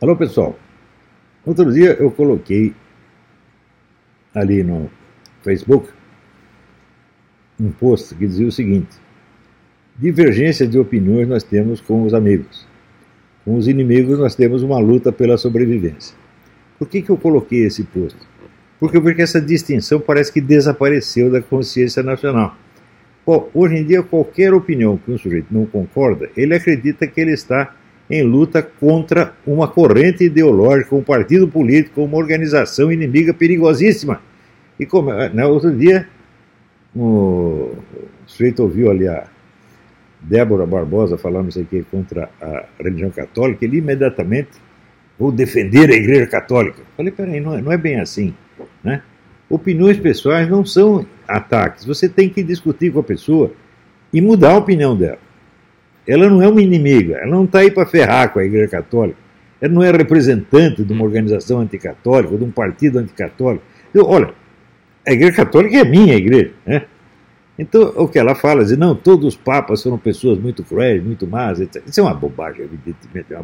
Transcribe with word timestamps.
Alô, 0.00 0.14
pessoal. 0.14 0.56
Outro 1.44 1.72
dia 1.72 1.96
eu 1.98 2.08
coloquei 2.12 2.72
ali 4.32 4.62
no 4.62 4.88
Facebook 5.42 5.88
um 7.58 7.72
post 7.72 8.14
que 8.14 8.24
dizia 8.24 8.46
o 8.46 8.52
seguinte: 8.52 8.96
divergência 9.96 10.68
de 10.68 10.78
opiniões 10.78 11.26
nós 11.26 11.42
temos 11.42 11.80
com 11.80 12.04
os 12.04 12.14
amigos. 12.14 12.64
Com 13.44 13.56
os 13.56 13.66
inimigos 13.66 14.20
nós 14.20 14.36
temos 14.36 14.62
uma 14.62 14.78
luta 14.78 15.10
pela 15.10 15.36
sobrevivência. 15.36 16.16
Por 16.78 16.86
que, 16.86 17.02
que 17.02 17.10
eu 17.10 17.16
coloquei 17.16 17.64
esse 17.64 17.82
post? 17.82 18.16
Porque, 18.78 19.00
porque 19.00 19.22
essa 19.22 19.40
distinção 19.40 19.98
parece 19.98 20.32
que 20.32 20.40
desapareceu 20.40 21.28
da 21.28 21.42
consciência 21.42 22.04
nacional. 22.04 22.56
Bom, 23.26 23.50
hoje 23.52 23.74
em 23.74 23.84
dia, 23.84 24.04
qualquer 24.04 24.54
opinião 24.54 24.96
que 24.96 25.10
um 25.10 25.18
sujeito 25.18 25.48
não 25.50 25.66
concorda, 25.66 26.30
ele 26.36 26.54
acredita 26.54 27.04
que 27.08 27.20
ele 27.20 27.32
está 27.32 27.74
em 28.10 28.22
luta 28.22 28.62
contra 28.62 29.34
uma 29.46 29.68
corrente 29.68 30.24
ideológica, 30.24 30.94
um 30.94 31.02
partido 31.02 31.46
político, 31.46 32.02
uma 32.02 32.16
organização 32.16 32.90
inimiga 32.90 33.34
perigosíssima. 33.34 34.22
E 34.80 34.86
como, 34.86 35.12
né, 35.12 35.44
outro 35.44 35.74
dia, 35.74 36.08
o 36.96 37.76
sujeito 38.26 38.62
ouviu 38.62 38.90
ali 38.90 39.06
a 39.06 39.26
Débora 40.20 40.66
Barbosa 40.66 41.18
falando 41.18 41.50
isso 41.50 41.60
aqui 41.60 41.84
contra 41.90 42.28
a 42.40 42.64
religião 42.78 43.10
católica, 43.10 43.64
ele 43.64 43.78
imediatamente 43.78 44.50
vou 45.18 45.30
defender 45.30 45.90
a 45.90 45.94
Igreja 45.94 46.26
Católica. 46.26 46.82
falei, 46.96 47.12
peraí, 47.12 47.40
não 47.40 47.54
é, 47.54 47.60
não 47.60 47.72
é 47.72 47.76
bem 47.76 48.00
assim. 48.00 48.34
Né? 48.82 49.02
Opiniões 49.50 49.98
pessoais 49.98 50.48
não 50.48 50.64
são 50.64 51.06
ataques. 51.26 51.84
Você 51.84 52.08
tem 52.08 52.28
que 52.28 52.42
discutir 52.42 52.92
com 52.92 53.00
a 53.00 53.02
pessoa 53.02 53.52
e 54.12 54.20
mudar 54.20 54.52
a 54.52 54.58
opinião 54.58 54.96
dela. 54.96 55.18
Ela 56.08 56.28
não 56.28 56.42
é 56.42 56.48
uma 56.48 56.62
inimiga, 56.62 57.16
ela 57.16 57.30
não 57.30 57.44
está 57.44 57.58
aí 57.58 57.70
para 57.70 57.86
ferrar 57.86 58.32
com 58.32 58.38
a 58.38 58.44
Igreja 58.44 58.68
Católica. 58.68 59.18
Ela 59.60 59.72
não 59.72 59.82
é 59.82 59.90
representante 59.90 60.82
de 60.82 60.92
uma 60.92 61.04
organização 61.04 61.60
anticatólica, 61.60 62.36
de 62.36 62.44
um 62.44 62.50
partido 62.50 62.98
anticatólico. 62.98 63.64
Eu, 63.92 64.06
olha, 64.06 64.32
a 65.06 65.12
Igreja 65.12 65.32
Católica 65.32 65.76
é 65.76 65.84
minha 65.84 66.14
igreja. 66.14 66.52
Né? 66.64 66.82
Então, 67.58 67.92
o 67.96 68.08
que 68.08 68.18
ela 68.18 68.34
fala, 68.34 68.64
diz, 68.64 68.76
não, 68.78 68.94
todos 68.94 69.26
os 69.26 69.36
papas 69.36 69.82
foram 69.82 69.98
pessoas 69.98 70.38
muito 70.38 70.62
cruéis, 70.62 71.02
muito 71.02 71.26
más, 71.26 71.60
etc. 71.60 71.82
Isso 71.86 72.00
é 72.00 72.02
uma 72.02 72.14
bobagem, 72.14 72.64
evidentemente. 72.64 73.34
É 73.34 73.40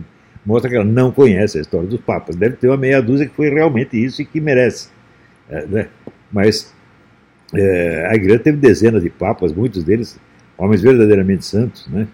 mostra 0.47 0.71
que 0.71 0.77
ela 0.77 0.85
não 0.85 1.11
conhece 1.11 1.59
a 1.59 1.61
história 1.61 1.89
dos 1.89 2.01
papas. 2.01 2.37
Deve 2.37 2.57
ter 2.57 2.69
uma 2.69 2.77
meia 2.77 3.01
dúzia 3.01 3.27
que 3.27 3.35
foi 3.35 3.49
realmente 3.49 4.03
isso 4.03 4.23
e 4.23 4.25
que 4.25 4.41
merece. 4.41 4.89
É, 5.49 5.67
né? 5.67 5.89
Mas 6.31 6.73
é, 7.55 8.09
a 8.11 8.15
igreja 8.15 8.39
teve 8.39 8.59
dezenas 8.59 9.03
de 9.03 9.11
papas, 9.11 9.53
muitos 9.53 9.85
deles 9.85 10.19
homens 10.57 10.83
verdadeiramente 10.83 11.45
santos, 11.45 11.87
né? 11.89 12.07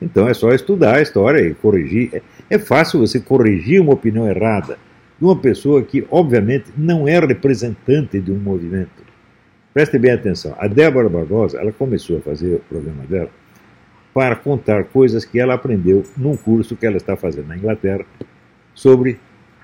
Então 0.00 0.28
é 0.28 0.34
só 0.34 0.50
estudar 0.50 0.96
a 0.96 1.02
história 1.02 1.40
e 1.40 1.54
corrigir. 1.54 2.10
É, 2.12 2.22
é 2.50 2.58
fácil 2.58 3.00
você 3.00 3.20
corrigir 3.20 3.80
uma 3.80 3.92
opinião 3.92 4.28
errada 4.28 4.78
de 5.18 5.24
uma 5.24 5.36
pessoa 5.36 5.82
que, 5.82 6.06
obviamente, 6.10 6.66
não 6.76 7.08
é 7.08 7.18
representante 7.18 8.20
de 8.20 8.30
um 8.30 8.38
movimento. 8.38 9.08
Preste 9.74 9.98
bem 9.98 10.12
atenção. 10.12 10.54
A 10.58 10.66
Débora 10.66 11.08
Barbosa, 11.08 11.58
ela 11.60 11.72
começou 11.72 12.18
a 12.18 12.20
fazer 12.20 12.54
o 12.54 12.60
programa 12.60 13.04
dela 13.04 13.30
para 14.14 14.34
contar 14.36 14.84
coisas 14.84 15.24
que 15.24 15.38
ela 15.38 15.54
aprendeu 15.54 16.04
num 16.16 16.36
curso 16.36 16.76
que 16.76 16.86
ela 16.86 16.96
está 16.96 17.16
fazendo 17.16 17.48
na 17.48 17.56
Inglaterra 17.56 18.04
sobre 18.74 19.18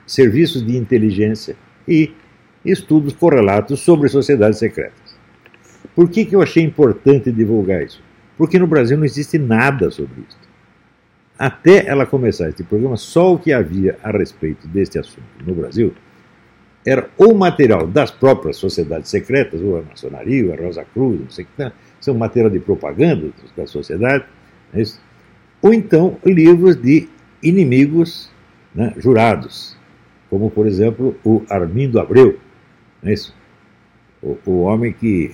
serviços 0.06 0.64
de 0.64 0.76
inteligência 0.76 1.56
e 1.88 2.12
estudos 2.64 3.12
correlatos 3.12 3.80
sobre 3.80 4.08
sociedades 4.08 4.58
secretas. 4.58 5.16
Por 5.94 6.08
que, 6.08 6.24
que 6.24 6.34
eu 6.34 6.42
achei 6.42 6.62
importante 6.62 7.30
divulgar 7.30 7.82
isso? 7.82 8.02
Porque 8.36 8.58
no 8.58 8.66
Brasil 8.66 8.96
não 8.96 9.04
existe 9.04 9.38
nada 9.38 9.90
sobre 9.90 10.22
isso. 10.28 10.38
Até 11.38 11.86
ela 11.86 12.06
começar 12.06 12.48
este 12.48 12.62
programa, 12.62 12.96
só 12.96 13.34
o 13.34 13.38
que 13.38 13.52
havia 13.52 13.98
a 14.02 14.10
respeito 14.10 14.68
deste 14.68 14.98
assunto 14.98 15.22
no 15.44 15.54
Brasil 15.54 15.92
era 16.86 17.08
o 17.16 17.32
material 17.32 17.86
das 17.86 18.10
próprias 18.10 18.56
sociedades 18.56 19.10
secretas, 19.10 19.60
ou 19.62 19.78
a 19.78 19.82
maçonaria, 19.82 20.46
ou 20.46 20.52
a 20.52 20.56
Rosa 20.56 20.84
Cruz, 20.84 21.19
não 21.19 21.31
sei 21.31 21.44
o 21.44 21.48
que, 21.56 21.72
são 21.98 22.14
material 22.14 22.50
de 22.50 22.60
propaganda 22.60 23.31
da 23.56 23.66
sociedade, 23.66 24.25
é 24.75 24.82
ou 25.62 25.72
então 25.72 26.19
livros 26.26 26.76
de 26.76 27.09
inimigos 27.42 28.30
né, 28.75 28.92
jurados, 28.98 29.76
como 30.28 30.50
por 30.50 30.66
exemplo 30.66 31.16
o 31.25 31.42
Armindo 31.48 31.98
Abreu, 31.98 32.38
é? 33.03 33.14
O, 34.22 34.38
o 34.44 34.62
homem 34.62 34.92
que 34.92 35.32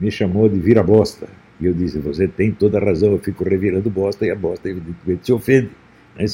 me 0.00 0.10
chamou 0.10 0.48
de 0.48 0.58
vira-bosta. 0.58 1.28
E 1.60 1.66
eu 1.66 1.74
disse: 1.74 1.98
Você 1.98 2.28
tem 2.28 2.52
toda 2.52 2.78
a 2.78 2.84
razão, 2.84 3.12
eu 3.12 3.18
fico 3.18 3.44
revirando 3.44 3.88
bosta 3.90 4.26
e 4.26 4.30
a 4.30 4.34
bosta, 4.34 4.68
evidentemente, 4.68 5.26
se 5.26 5.32
ofende. 5.32 5.70
É? 6.18 6.24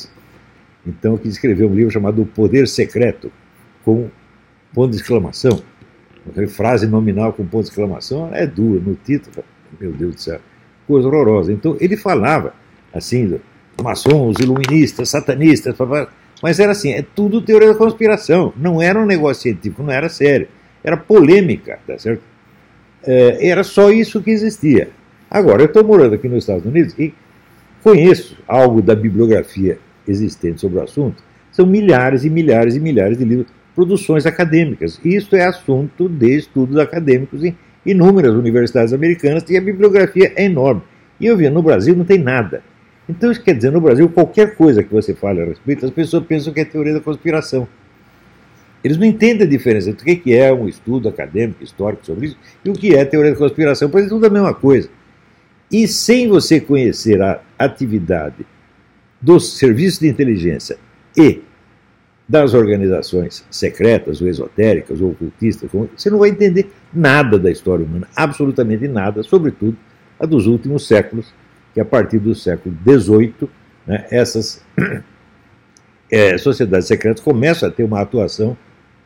Então 0.87 1.13
eu 1.13 1.19
quis 1.19 1.35
escrever 1.35 1.65
um 1.65 1.75
livro 1.75 1.91
chamado 1.91 2.23
O 2.23 2.27
Poder 2.27 2.67
Secreto, 2.67 3.31
com 3.85 4.09
ponto 4.75 4.91
de 4.91 4.97
exclamação. 4.97 5.63
Frase 6.49 6.87
nominal 6.87 7.33
com 7.33 7.45
ponto 7.45 7.65
de 7.65 7.71
exclamação 7.71 8.33
é 8.33 8.47
dura 8.47 8.81
no 8.81 8.95
título. 8.95 9.45
Meu 9.81 9.93
Deus 9.93 10.15
do 10.15 10.21
céu, 10.21 10.41
coisa 10.87 11.09
horrorosa. 11.09 11.53
Então 11.53 11.77
ele 11.81 11.97
falava 11.97 12.55
assim, 12.93 13.39
maçons, 13.83 14.39
iluministas, 14.39 15.09
satanistas, 15.09 15.75
mas 16.43 16.61
era 16.61 16.73
assim, 16.73 16.93
é 16.93 17.03
tudo 17.03 17.41
teoria 17.41 17.69
da 17.69 17.75
conspiração. 17.75 18.53
Não 18.57 18.83
era 18.83 19.01
um 19.01 19.07
negócio 19.07 19.43
científico, 19.43 19.83
não 19.83 19.93
era 19.93 20.09
sério. 20.09 20.49
Era 20.85 20.97
polêmica, 20.97 21.79
tá 21.87 21.97
certo? 21.99 22.23
É, 23.05 23.49
era 23.49 23.65
só 23.65 23.91
isso 23.91 24.21
que 24.23 24.31
existia. 24.31 24.91
Agora, 25.33 25.63
eu 25.63 25.67
estou 25.67 25.83
morando 25.83 26.15
aqui 26.15 26.29
nos 26.29 26.45
Estados 26.45 26.67
Unidos 26.67 26.95
e 26.99 27.15
conheço 27.83 28.37
algo 28.47 28.83
da 28.83 28.95
bibliografia 28.95 29.79
existente 30.07 30.61
sobre 30.61 30.79
o 30.79 30.83
assunto. 30.83 31.25
São 31.51 31.65
milhares 31.65 32.27
e 32.27 32.29
milhares 32.29 32.77
e 32.77 32.81
milhares 32.81 33.17
de 33.17 33.25
livros, 33.25 33.47
produções 33.75 34.27
acadêmicas. 34.27 35.01
Isso 35.03 35.35
é 35.35 35.47
assunto 35.47 36.07
de 36.07 36.37
estudos 36.37 36.77
acadêmicos 36.77 37.43
em 37.43 37.57
inúmeras 37.87 38.35
universidades 38.35 38.93
americanas 38.93 39.49
e 39.49 39.57
a 39.57 39.61
bibliografia 39.63 40.35
é 40.37 40.45
enorme. 40.45 40.83
E 41.19 41.25
eu 41.25 41.35
vi, 41.35 41.49
no 41.49 41.63
Brasil 41.63 41.97
não 41.97 42.05
tem 42.05 42.19
nada. 42.19 42.63
Então, 43.09 43.33
isso 43.33 43.43
quer 43.43 43.55
dizer, 43.55 43.73
no 43.73 43.81
Brasil, 43.81 44.11
qualquer 44.11 44.55
coisa 44.55 44.83
que 44.83 44.93
você 44.93 45.15
fale 45.15 45.41
a 45.41 45.47
respeito, 45.47 45.87
as 45.87 45.91
pessoas 45.91 46.27
pensam 46.27 46.53
que 46.53 46.61
é 46.61 46.65
teoria 46.67 46.93
da 46.93 47.01
conspiração. 47.01 47.67
Eles 48.85 48.99
não 48.99 49.07
entendem 49.07 49.47
a 49.47 49.51
diferença 49.51 49.89
entre 49.89 50.13
o 50.13 50.21
que 50.21 50.37
é 50.37 50.53
um 50.53 50.69
estudo 50.69 51.09
acadêmico, 51.09 51.65
histórico 51.65 52.05
sobre 52.05 52.27
isso 52.27 52.37
e 52.63 52.69
o 52.69 52.75
que 52.75 52.95
é 52.95 53.03
teoria 53.07 53.33
da 53.33 53.39
conspiração, 53.39 53.89
pois 53.89 54.05
é 54.05 54.09
tudo 54.11 54.27
a 54.27 54.31
mesma 54.31 54.53
coisa. 54.53 54.91
E 55.73 55.89
sem 55.89 56.29
você 56.29 56.61
conhecer 56.61 57.23
a 57.23 57.41
atividade 57.59 58.45
dos 59.19 59.57
serviços 59.57 60.01
de 60.01 60.09
inteligência 60.09 60.77
e 61.17 61.41
das 62.29 62.53
organizações 62.53 63.45
secretas 63.51 64.21
ou 64.21 64.29
esotéricas 64.29 65.01
ou 65.01 65.13
ocultistas, 65.13 65.71
você 65.97 66.11
não 66.11 66.19
vai 66.19 66.29
entender 66.29 66.71
nada 66.93 67.39
da 67.39 67.51
história 67.51 67.85
humana, 67.85 68.07
absolutamente 68.15 68.87
nada, 68.87 69.23
sobretudo 69.23 69.77
a 70.21 70.27
dos 70.27 70.47
últimos 70.47 70.87
séculos, 70.87 71.33
que 71.73 71.81
a 71.81 71.85
partir 71.85 72.19
do 72.19 72.35
século 72.35 72.77
XVIII, 72.87 73.49
né, 73.87 74.07
essas 74.11 74.63
é, 76.11 76.37
sociedades 76.39 76.87
secretas 76.87 77.23
começam 77.23 77.69
a 77.69 77.73
ter 77.73 77.83
uma 77.83 78.01
atuação 78.01 78.57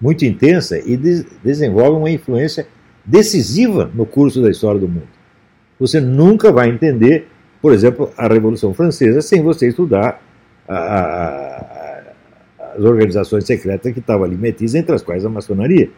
muito 0.00 0.24
intensa 0.24 0.78
e 0.78 0.96
de 0.96 1.24
desenvolvem 1.42 1.98
uma 1.98 2.10
influência 2.10 2.66
decisiva 3.04 3.90
no 3.94 4.04
curso 4.04 4.42
da 4.42 4.50
história 4.50 4.80
do 4.80 4.88
mundo. 4.88 5.15
Você 5.78 6.00
nunca 6.00 6.50
vai 6.50 6.68
entender, 6.68 7.28
por 7.60 7.72
exemplo, 7.72 8.10
a 8.16 8.26
Revolução 8.26 8.72
Francesa 8.72 9.20
sem 9.20 9.42
você 9.42 9.68
estudar 9.68 10.22
a, 10.68 10.76
a, 10.76 12.02
as 12.76 12.84
organizações 12.84 13.44
secretas 13.44 13.92
que 13.92 14.00
estavam 14.00 14.24
ali 14.24 14.36
metidas, 14.36 14.74
entre 14.74 14.94
as 14.94 15.02
quais 15.02 15.24
a 15.24 15.28
maçonaria. 15.28 15.90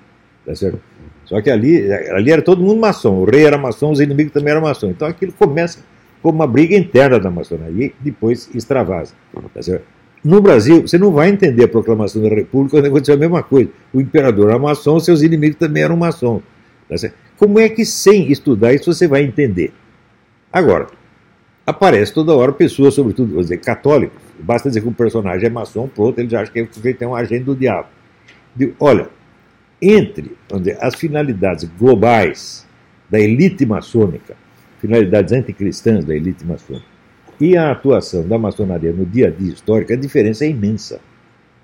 Tá 0.45 0.55
certo? 0.55 0.81
Só 1.25 1.41
que 1.43 1.51
ali, 1.51 1.93
ali 1.93 2.31
era 2.31 2.41
todo 2.41 2.63
mundo 2.63 2.81
maçom, 2.81 3.17
o 3.21 3.25
rei 3.25 3.45
era 3.45 3.59
maçom, 3.59 3.93
os 3.93 4.01
inimigos 4.01 4.33
também 4.33 4.51
eram 4.51 4.63
maçom. 4.63 4.89
Então 4.89 5.07
aquilo 5.07 5.33
começa 5.33 5.81
como 6.23 6.39
uma 6.39 6.47
briga 6.47 6.75
interna 6.75 7.21
da 7.21 7.31
maçonaria 7.31 7.87
e 7.87 7.95
depois 8.01 8.49
extravasa. 8.55 9.13
Tá 9.55 9.63
certo? 9.63 9.85
No 10.25 10.41
Brasil, 10.41 10.83
você 10.83 10.99
não 10.99 11.13
vai 11.13 11.29
entender 11.29 11.65
a 11.65 11.69
proclamação 11.69 12.23
da 12.23 12.29
República 12.29 12.77
quando 12.77 12.87
aconteceu 12.87 13.15
a 13.15 13.19
mesma 13.19 13.43
coisa. 13.43 13.71
O 13.93 14.01
imperador 14.01 14.49
era 14.49 14.59
maçom, 14.59 14.99
seus 14.99 15.23
inimigos 15.23 15.59
também 15.59 15.83
eram 15.83 15.97
maçons. 15.97 16.43
Tá 16.89 16.97
Como 17.39 17.59
é 17.59 17.69
que, 17.69 17.85
sem 17.85 18.31
estudar 18.31 18.75
isso, 18.75 18.93
você 18.93 19.07
vai 19.07 19.23
entender? 19.23 19.73
Agora, 20.53 20.89
aparece 21.65 22.13
toda 22.13 22.35
hora 22.35 22.53
pessoas, 22.53 22.95
sobretudo, 22.95 23.35
vou 23.35 23.43
dizer, 23.43 23.59
católicos. 23.59 24.21
Basta 24.41 24.69
dizer 24.69 24.81
que 24.81 24.89
um 24.89 24.93
personagem 24.93 25.47
é 25.47 25.51
maçom, 25.51 25.89
pronto, 25.89 26.19
ele 26.19 26.29
já 26.29 26.41
acha 26.41 26.51
que 26.51 26.59
ele 26.59 26.95
tem 26.95 27.07
um 27.07 27.15
agente 27.15 27.45
do 27.45 27.55
diabo. 27.55 27.89
olha, 28.81 29.09
entre 29.81 30.37
dizer, 30.57 30.79
as 30.81 30.97
finalidades 30.97 31.71
globais 31.79 32.67
da 33.09 33.21
elite 33.21 33.65
maçônica, 33.65 34.37
finalidades 34.81 35.33
anticristãs 35.33 36.05
da 36.05 36.15
elite 36.15 36.45
maçônica, 36.45 36.87
e 37.41 37.57
a 37.57 37.71
atuação 37.71 38.27
da 38.27 38.37
maçonaria 38.37 38.93
no 38.93 39.07
dia 39.07 39.29
a 39.29 39.31
dia 39.31 39.53
histórico, 39.53 39.93
a 39.93 39.97
diferença 39.97 40.45
é 40.45 40.49
imensa. 40.49 41.01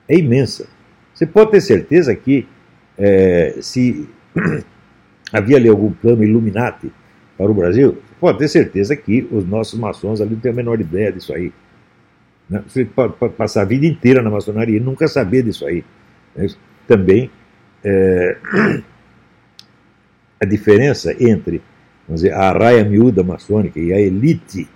É 0.08 0.16
imensa. 0.16 0.68
Você 1.12 1.26
pode 1.26 1.50
ter 1.50 1.60
certeza 1.60 2.14
que 2.14 2.46
é, 2.96 3.56
se 3.60 4.08
havia 5.34 5.56
ali 5.56 5.69
algum 5.69 5.90
plano 5.90 6.22
Illuminati 6.22 6.92
para 7.36 7.50
o 7.50 7.54
Brasil, 7.54 7.98
pode 8.20 8.38
ter 8.38 8.48
certeza 8.48 8.94
que 8.94 9.26
os 9.32 9.44
nossos 9.44 9.78
maçons 9.78 10.20
ali 10.20 10.34
não 10.34 10.40
têm 10.40 10.52
a 10.52 10.54
menor 10.54 10.81
ideia 10.81 11.10
disso 11.10 11.34
aí. 11.34 11.52
Né? 12.48 12.62
Você 12.69 12.84
pode, 12.84 13.14
passar 13.36 13.62
a 13.62 13.64
vida 13.64 13.84
inteira 13.84 14.22
na 14.22 14.31
maçonaria 14.31 14.76
e 14.76 14.81
nunca 14.81 15.08
saber 15.08 15.42
disso 15.42 15.66
aí. 15.66 15.84
Né? 16.36 16.46
Também 16.86 17.28
é, 17.82 18.36
a 20.40 20.44
diferença 20.46 21.12
entre 21.19 21.60
vamos 22.06 22.22
dizer, 22.22 22.32
a 22.32 22.52
raia 22.52 22.84
miúda 22.84 23.25
maçônica 23.25 23.81
e 23.81 23.92
a 23.92 23.98
elite, 23.98 24.69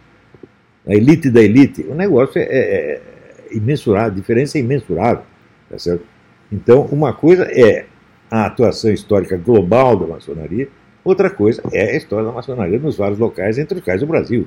a 0.87 0.95
elite 0.95 1.31
da 1.31 1.41
elite, 1.41 1.83
o 1.83 1.95
negócio 1.95 2.41
é, 2.41 2.45
é, 2.45 3.03
é 3.51 3.57
imensurável, 3.57 4.13
a 4.13 4.15
diferença 4.15 4.59
é 4.59 4.61
imensurável. 4.61 5.23
Tá 5.71 5.79
certo? 5.79 6.05
Então, 6.51 6.83
uma 6.87 7.13
coisa 7.13 7.45
é 7.45 7.87
a 8.31 8.47
atuação 8.47 8.91
histórica 8.93 9.37
global 9.37 9.97
da 9.97 10.07
maçonaria, 10.07 10.69
outra 11.05 11.31
coisa 11.31 11.63
é 11.73 11.93
a 11.93 11.97
história 11.97 12.27
da 12.27 12.33
maçonaria 12.33 12.79
nos 12.79 12.97
vários 12.97 13.19
locais, 13.19 13.59
entre 13.59 13.79
os 13.79 13.85
quais 13.85 14.03
o 14.03 14.07
Brasil. 14.07 14.47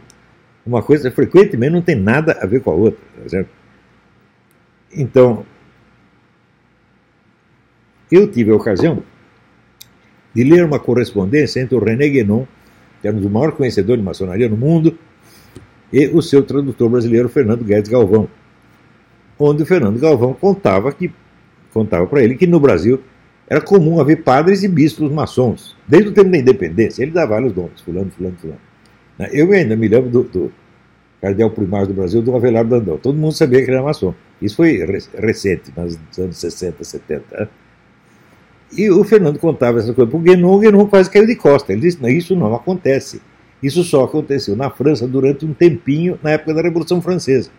Uma 0.66 0.84
coisa 0.84 1.10
frequentemente 1.10 1.74
não 1.74 1.82
tem 1.82 1.96
nada 1.96 2.38
a 2.42 2.46
ver 2.46 2.62
com 2.62 2.72
a 2.72 2.76
outra. 2.76 3.00
Tá 3.24 3.30
certo? 3.30 3.50
Então, 4.94 5.46
eu 8.12 8.30
tive 8.30 8.52
a 8.52 8.56
ocasião 8.56 9.02
de 10.34 10.44
ler 10.44 10.64
uma 10.64 10.80
correspondência 10.80 11.60
entre 11.60 11.76
o 11.76 11.84
René 11.84 12.08
Guénon, 12.10 12.46
que 13.02 13.08
era 13.08 13.18
o 13.18 13.30
maior 13.30 13.54
conhecedor 13.54 13.98
de 13.98 14.04
maçonaria 14.04 14.48
no 14.48 14.58
mundo, 14.58 14.98
e 15.92 16.08
o 16.08 16.22
seu 16.22 16.44
tradutor 16.44 16.90
brasileiro, 16.90 17.28
Fernando 17.28 17.64
Guedes 17.64 17.90
Galvão, 17.90 18.30
onde 19.38 19.64
o 19.64 19.66
Fernando 19.66 20.00
Galvão 20.00 20.34
contava 20.34 20.92
que 20.92 21.12
contava 21.74 22.06
para 22.06 22.22
ele 22.22 22.36
que 22.36 22.46
no 22.46 22.60
Brasil 22.60 23.02
era 23.52 23.60
comum 23.60 24.00
haver 24.00 24.24
padres 24.24 24.64
e 24.64 24.68
bispos 24.70 25.12
maçons, 25.12 25.76
desde 25.86 26.08
o 26.08 26.14
tempo 26.14 26.32
da 26.32 26.38
independência. 26.38 27.04
Ele 27.04 27.12
dava 27.12 27.32
vários 27.32 27.54
nomes, 27.54 27.82
fulano, 27.82 28.10
fulano, 28.10 28.38
fulano. 28.40 28.60
Né? 29.20 29.28
Eu 29.34 29.52
ainda 29.52 29.76
me 29.76 29.90
lembro 29.90 30.10
do, 30.10 30.24
do 30.24 30.52
cardeal 31.20 31.52
primário 31.52 31.88
do 31.88 31.94
Brasil, 31.94 32.22
do 32.22 32.34
Avelar 32.34 32.64
Dandão. 32.64 32.98
Todo 32.98 33.18
mundo 33.18 33.34
sabia 33.34 33.60
que 33.60 33.66
ele 33.66 33.76
era 33.76 33.84
maçom. 33.84 34.16
Isso 34.42 34.56
foi 34.56 34.80
recente, 35.18 35.70
nos 35.76 36.18
anos 36.18 36.38
60, 36.38 36.82
70. 36.82 37.26
Né? 37.30 37.48
E 38.72 38.90
o 38.90 39.04
Fernando 39.04 39.38
contava 39.38 39.80
essa 39.80 39.94
coisa 39.94 40.10
para 40.10 40.18
o 40.18 40.22
Guénon, 40.22 40.56
o 40.56 40.60
Guénon 40.60 40.88
quase 40.88 41.10
caiu 41.10 41.28
de 41.28 41.36
costa. 41.36 41.74
Ele 41.74 41.82
disse, 41.82 42.02
não, 42.02 42.08
isso 42.08 42.34
não 42.38 42.56
acontece. 42.56 43.22
Isso 43.62 43.84
só 43.84 44.06
aconteceu 44.06 44.56
na 44.56 44.70
França 44.70 45.06
durante 45.06 45.46
um 45.46 45.54
tempinho, 45.54 46.18
na 46.24 46.32
época 46.32 46.54
da 46.54 46.62
Revolução 46.62 47.02
Francesa, 47.02 47.50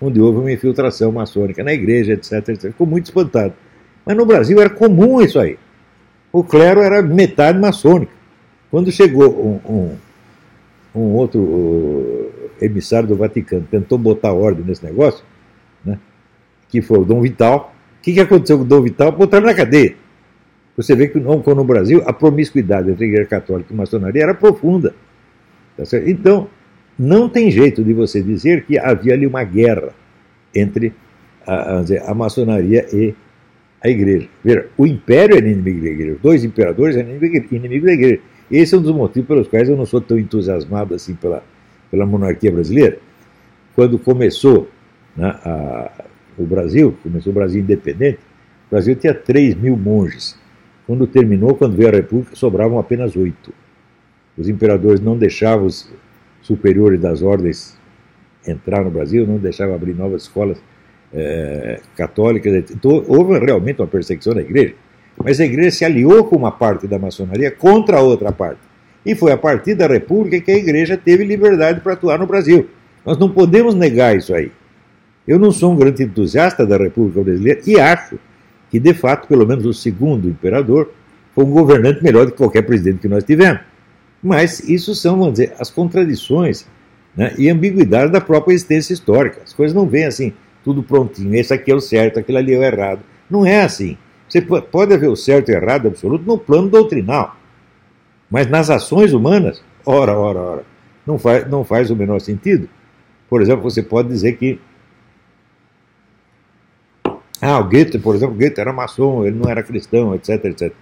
onde 0.00 0.20
houve 0.20 0.40
uma 0.40 0.50
infiltração 0.50 1.12
maçônica 1.12 1.62
na 1.62 1.72
igreja, 1.72 2.14
etc, 2.14 2.32
etc. 2.48 2.72
Ficou 2.72 2.88
muito 2.88 3.04
espantado. 3.04 3.54
Mas 4.08 4.16
no 4.16 4.24
Brasil 4.24 4.58
era 4.58 4.70
comum 4.70 5.20
isso 5.20 5.38
aí. 5.38 5.58
O 6.32 6.42
clero 6.42 6.80
era 6.80 7.02
metade 7.02 7.58
maçônica. 7.58 8.10
Quando 8.70 8.90
chegou 8.90 9.28
um, 9.28 9.70
um, 9.70 9.96
um 10.98 11.14
outro 11.14 11.38
uh, 11.38 12.32
emissário 12.58 13.06
do 13.06 13.16
Vaticano, 13.16 13.68
tentou 13.70 13.98
botar 13.98 14.32
ordem 14.32 14.64
nesse 14.64 14.82
negócio, 14.82 15.22
né, 15.84 15.98
que 16.70 16.80
foi 16.80 17.00
o 17.00 17.04
Dom 17.04 17.20
Vital, 17.20 17.74
o 17.98 18.02
que, 18.02 18.14
que 18.14 18.20
aconteceu 18.20 18.56
com 18.56 18.64
o 18.64 18.66
Dom 18.66 18.80
Vital? 18.80 19.12
Botaram 19.12 19.44
na 19.44 19.52
cadeia. 19.52 19.94
Você 20.74 20.94
vê 20.94 21.08
que 21.08 21.20
não, 21.20 21.42
no 21.44 21.64
Brasil 21.64 22.02
a 22.06 22.12
promiscuidade 22.12 22.90
entre 22.90 23.04
a 23.04 23.08
Igreja 23.08 23.28
Católica 23.28 23.70
e 23.70 23.74
a 23.74 23.76
maçonaria 23.76 24.22
era 24.22 24.34
profunda. 24.34 24.94
Tá 25.76 25.84
então, 26.06 26.48
não 26.98 27.28
tem 27.28 27.50
jeito 27.50 27.84
de 27.84 27.92
você 27.92 28.22
dizer 28.22 28.64
que 28.64 28.78
havia 28.78 29.12
ali 29.12 29.26
uma 29.26 29.44
guerra 29.44 29.92
entre 30.54 30.94
a, 31.46 31.80
a, 31.80 32.10
a 32.10 32.14
maçonaria 32.14 32.86
e 32.90 33.14
a 33.82 33.88
igreja. 33.88 34.28
Veja, 34.44 34.66
o 34.76 34.86
império 34.86 35.36
era 35.36 35.48
inimigo 35.48 35.80
da 35.80 35.88
igreja, 35.88 36.18
dois 36.22 36.44
imperadores 36.44 36.96
eram 36.96 37.10
inimigos 37.10 37.86
da 37.86 37.92
igreja. 37.92 38.20
Esse 38.50 38.74
é 38.74 38.78
um 38.78 38.82
dos 38.82 38.94
motivos 38.94 39.28
pelos 39.28 39.48
quais 39.48 39.68
eu 39.68 39.76
não 39.76 39.86
sou 39.86 40.00
tão 40.00 40.18
entusiasmado 40.18 40.94
assim 40.94 41.14
pela, 41.14 41.42
pela 41.90 42.06
monarquia 42.06 42.50
brasileira. 42.50 42.98
Quando 43.74 43.98
começou 43.98 44.68
né, 45.16 45.28
a, 45.44 46.04
o 46.36 46.44
Brasil, 46.44 46.96
começou 47.02 47.30
o 47.30 47.34
Brasil 47.34 47.60
independente, 47.60 48.18
o 48.66 48.70
Brasil 48.70 48.96
tinha 48.96 49.14
3 49.14 49.54
mil 49.54 49.76
monges. 49.76 50.38
Quando 50.86 51.06
terminou, 51.06 51.54
quando 51.54 51.76
veio 51.76 51.90
a 51.90 51.92
República, 51.92 52.34
sobravam 52.34 52.78
apenas 52.78 53.14
oito. 53.14 53.52
Os 54.36 54.48
imperadores 54.48 55.00
não 55.00 55.18
deixavam 55.18 55.66
os 55.66 55.92
superiores 56.40 56.98
das 57.00 57.22
ordens 57.22 57.76
entrar 58.46 58.82
no 58.82 58.90
Brasil, 58.90 59.26
não 59.26 59.36
deixavam 59.36 59.74
abrir 59.74 59.94
novas 59.94 60.22
escolas 60.22 60.62
é. 61.12 61.80
Então, 62.70 63.04
houve 63.06 63.38
realmente 63.38 63.80
uma 63.80 63.86
perseguição 63.86 64.34
da 64.34 64.40
igreja. 64.40 64.74
Mas 65.22 65.40
a 65.40 65.44
igreja 65.44 65.70
se 65.70 65.84
aliou 65.84 66.24
com 66.24 66.36
uma 66.36 66.52
parte 66.52 66.86
da 66.86 66.98
maçonaria 66.98 67.50
contra 67.50 67.98
a 67.98 68.00
outra 68.00 68.30
parte. 68.30 68.60
E 69.04 69.14
foi 69.14 69.32
a 69.32 69.36
partir 69.36 69.74
da 69.74 69.86
República 69.86 70.40
que 70.40 70.50
a 70.50 70.56
igreja 70.56 70.96
teve 70.96 71.24
liberdade 71.24 71.80
para 71.80 71.94
atuar 71.94 72.18
no 72.18 72.26
Brasil. 72.26 72.68
Nós 73.04 73.16
não 73.18 73.30
podemos 73.30 73.74
negar 73.74 74.16
isso 74.16 74.34
aí. 74.34 74.52
Eu 75.26 75.38
não 75.38 75.50
sou 75.50 75.72
um 75.72 75.76
grande 75.76 76.02
entusiasta 76.02 76.66
da 76.66 76.76
República 76.76 77.22
Brasileira 77.22 77.60
e 77.66 77.78
acho 77.80 78.18
que, 78.70 78.78
de 78.78 78.94
fato, 78.94 79.26
pelo 79.26 79.46
menos 79.46 79.64
o 79.64 79.72
segundo 79.72 80.28
imperador, 80.28 80.92
foi 81.34 81.44
um 81.44 81.50
governante 81.50 82.02
melhor 82.02 82.26
do 82.26 82.32
que 82.32 82.38
qualquer 82.38 82.62
presidente 82.62 83.00
que 83.00 83.08
nós 83.08 83.24
tivemos. 83.24 83.60
Mas 84.22 84.60
isso 84.60 84.94
são, 84.94 85.18
vamos 85.18 85.34
dizer, 85.34 85.54
as 85.58 85.70
contradições 85.70 86.66
né, 87.16 87.32
e 87.38 87.48
ambiguidades 87.48 88.12
da 88.12 88.20
própria 88.20 88.54
existência 88.54 88.92
histórica. 88.92 89.40
As 89.44 89.52
coisas 89.52 89.74
não 89.74 89.86
vêm 89.86 90.04
assim, 90.04 90.32
tudo 90.68 90.82
prontinho, 90.82 91.34
esse 91.34 91.54
aqui 91.54 91.70
é 91.70 91.74
o 91.74 91.80
certo, 91.80 92.18
aquilo 92.18 92.36
ali 92.36 92.52
é 92.52 92.58
o 92.58 92.62
errado. 92.62 93.00
Não 93.30 93.46
é 93.46 93.62
assim. 93.62 93.96
Você 94.28 94.42
pode 94.42 94.92
haver 94.92 95.08
o 95.08 95.16
certo 95.16 95.48
e 95.48 95.54
o 95.54 95.56
errado 95.56 95.88
absoluto 95.88 96.26
no 96.26 96.36
plano 96.36 96.68
doutrinal. 96.68 97.34
Mas 98.30 98.46
nas 98.48 98.68
ações 98.68 99.14
humanas, 99.14 99.64
ora, 99.86 100.12
ora, 100.12 100.38
ora, 100.38 100.64
não 101.06 101.18
faz, 101.18 101.48
não 101.48 101.64
faz 101.64 101.90
o 101.90 101.96
menor 101.96 102.20
sentido. 102.20 102.68
Por 103.30 103.40
exemplo, 103.40 103.62
você 103.62 103.82
pode 103.82 104.08
dizer 104.08 104.36
que 104.36 104.60
ah, 107.40 107.58
o 107.60 107.64
Goethe, 107.64 107.98
por 107.98 108.14
exemplo, 108.14 108.34
Goethe 108.34 108.60
era 108.60 108.70
maçom, 108.70 109.24
ele 109.24 109.36
não 109.36 109.50
era 109.50 109.62
cristão, 109.62 110.14
etc, 110.14 110.44
etc. 110.44 110.74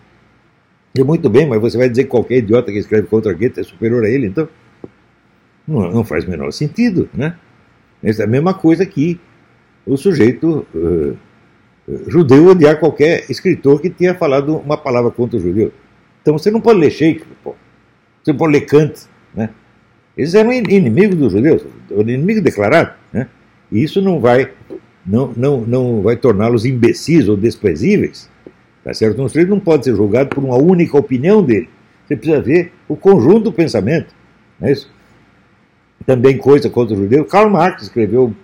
E 0.99 1.05
muito 1.05 1.31
bem, 1.31 1.47
mas 1.47 1.61
você 1.61 1.79
vai 1.79 1.89
dizer 1.89 2.05
que 2.05 2.11
qualquer 2.11 2.39
idiota 2.39 2.73
que 2.73 2.79
escreve 2.79 3.07
contra 3.07 3.33
Goethe 3.33 3.61
é 3.61 3.63
superior 3.63 4.05
a 4.05 4.09
ele, 4.09 4.27
então? 4.27 4.49
Não, 5.69 5.89
não 5.93 6.05
faz 6.05 6.25
o 6.25 6.31
menor 6.31 6.51
sentido, 6.53 7.09
né? 7.15 7.37
Essa 8.03 8.23
é 8.23 8.25
a 8.25 8.29
mesma 8.29 8.53
coisa 8.53 8.85
que 8.85 9.21
o 9.87 9.97
sujeito 9.97 10.67
uh, 10.75 11.17
judeu 12.09 12.47
odiar 12.49 12.79
qualquer 12.79 13.25
escritor 13.31 13.81
que 13.81 13.89
tenha 13.89 14.15
falado 14.15 14.57
uma 14.57 14.77
palavra 14.77 15.11
contra 15.11 15.39
o 15.39 15.41
judeu. 15.41 15.73
Então 16.21 16.37
você 16.37 16.51
não 16.51 16.61
pode 16.61 16.81
ler 16.81 16.91
Shakespeare, 16.91 17.37
pô. 17.43 17.55
você 18.23 18.33
não 18.33 18.39
pode 18.39 18.53
ler 18.53 18.63
Kant, 18.63 19.07
né? 19.35 19.51
Eles 20.17 20.35
eram 20.35 20.53
inimigos 20.53 21.17
dos 21.17 21.33
judeus, 21.33 21.65
inimigo 21.91 22.41
declarado, 22.41 22.95
né? 23.13 23.29
E 23.71 23.83
isso 23.83 24.01
não 24.01 24.19
vai 24.19 24.51
não, 25.07 25.33
não, 25.37 25.61
não 25.61 26.03
vai 26.03 26.17
torná-los 26.17 26.65
imbecis 26.65 27.29
ou 27.29 27.37
desprezíveis. 27.37 28.29
Tá 28.83 28.93
certo? 28.93 29.23
Um 29.23 29.29
sujeito 29.29 29.51
não 29.51 29.61
pode 29.61 29.85
ser 29.85 29.95
julgado 29.95 30.31
por 30.31 30.43
uma 30.43 30.57
única 30.57 30.97
opinião 30.97 31.43
dele. 31.43 31.69
Você 32.07 32.17
precisa 32.17 32.41
ver 32.41 32.73
o 32.89 32.97
conjunto 32.97 33.45
do 33.45 33.53
pensamento. 33.53 34.15
Não 34.61 34.69
é 34.69 34.73
isso? 34.73 34.91
Também 36.05 36.39
coisa 36.39 36.71
contra 36.71 36.95
o 36.95 36.99
judeu. 36.99 37.25
Karl 37.25 37.51
Marx 37.51 37.83
escreveu 37.83 38.35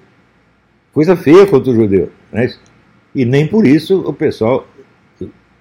coisa 0.93 1.17
feia 1.17 1.47
contra 1.47 1.71
o 1.71 1.75
judeu. 1.75 2.11
É 2.33 2.45
isso? 2.45 2.61
E 3.15 3.25
nem 3.25 3.47
por 3.47 3.67
isso 3.67 4.01
o 4.01 4.13
pessoal 4.13 4.67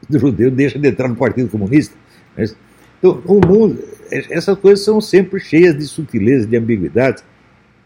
do 0.10 0.20
judeu 0.20 0.52
deixa 0.52 0.80
de 0.80 0.88
entrar 0.88 1.08
no 1.08 1.16
Partido 1.16 1.50
Comunista. 1.50 1.96
É 2.38 2.46
então, 3.00 3.22
o 3.26 3.46
mundo, 3.46 3.84
essas 4.12 4.58
coisas 4.60 4.86
são 4.86 5.02
sempre 5.02 5.40
cheias 5.40 5.76
de 5.76 5.86
sutilezas, 5.86 6.48
de 6.48 6.56
ambiguidades, 6.56 7.24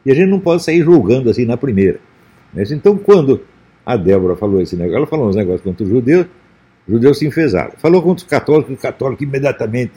e 0.06 0.12
a 0.12 0.14
gente 0.14 0.30
não 0.30 0.42
pode 0.42 0.62
sair 0.62 0.84
julgando 0.84 1.30
assim 1.30 1.46
na 1.46 1.56
primeira. 1.56 2.00
Então, 2.54 2.98
quando 2.98 3.42
a 3.86 3.96
Débora 3.96 4.36
falou 4.36 4.62
esse 4.62 4.76
negócio, 4.76 4.98
ela 4.98 5.08
falou 5.08 5.30
uns 5.30 5.36
negócios 5.36 5.62
contra 5.62 5.84
os 5.84 5.90
judeus, 5.90 6.26
os 6.86 6.94
judeus 6.94 7.18
se 7.18 7.26
enfesaram. 7.26 7.72
Falou 7.78 8.02
contra 8.02 8.26
os 8.26 8.30
católicos, 8.30 8.76
os 8.76 8.82
católicos 8.82 9.26
imediatamente 9.26 9.94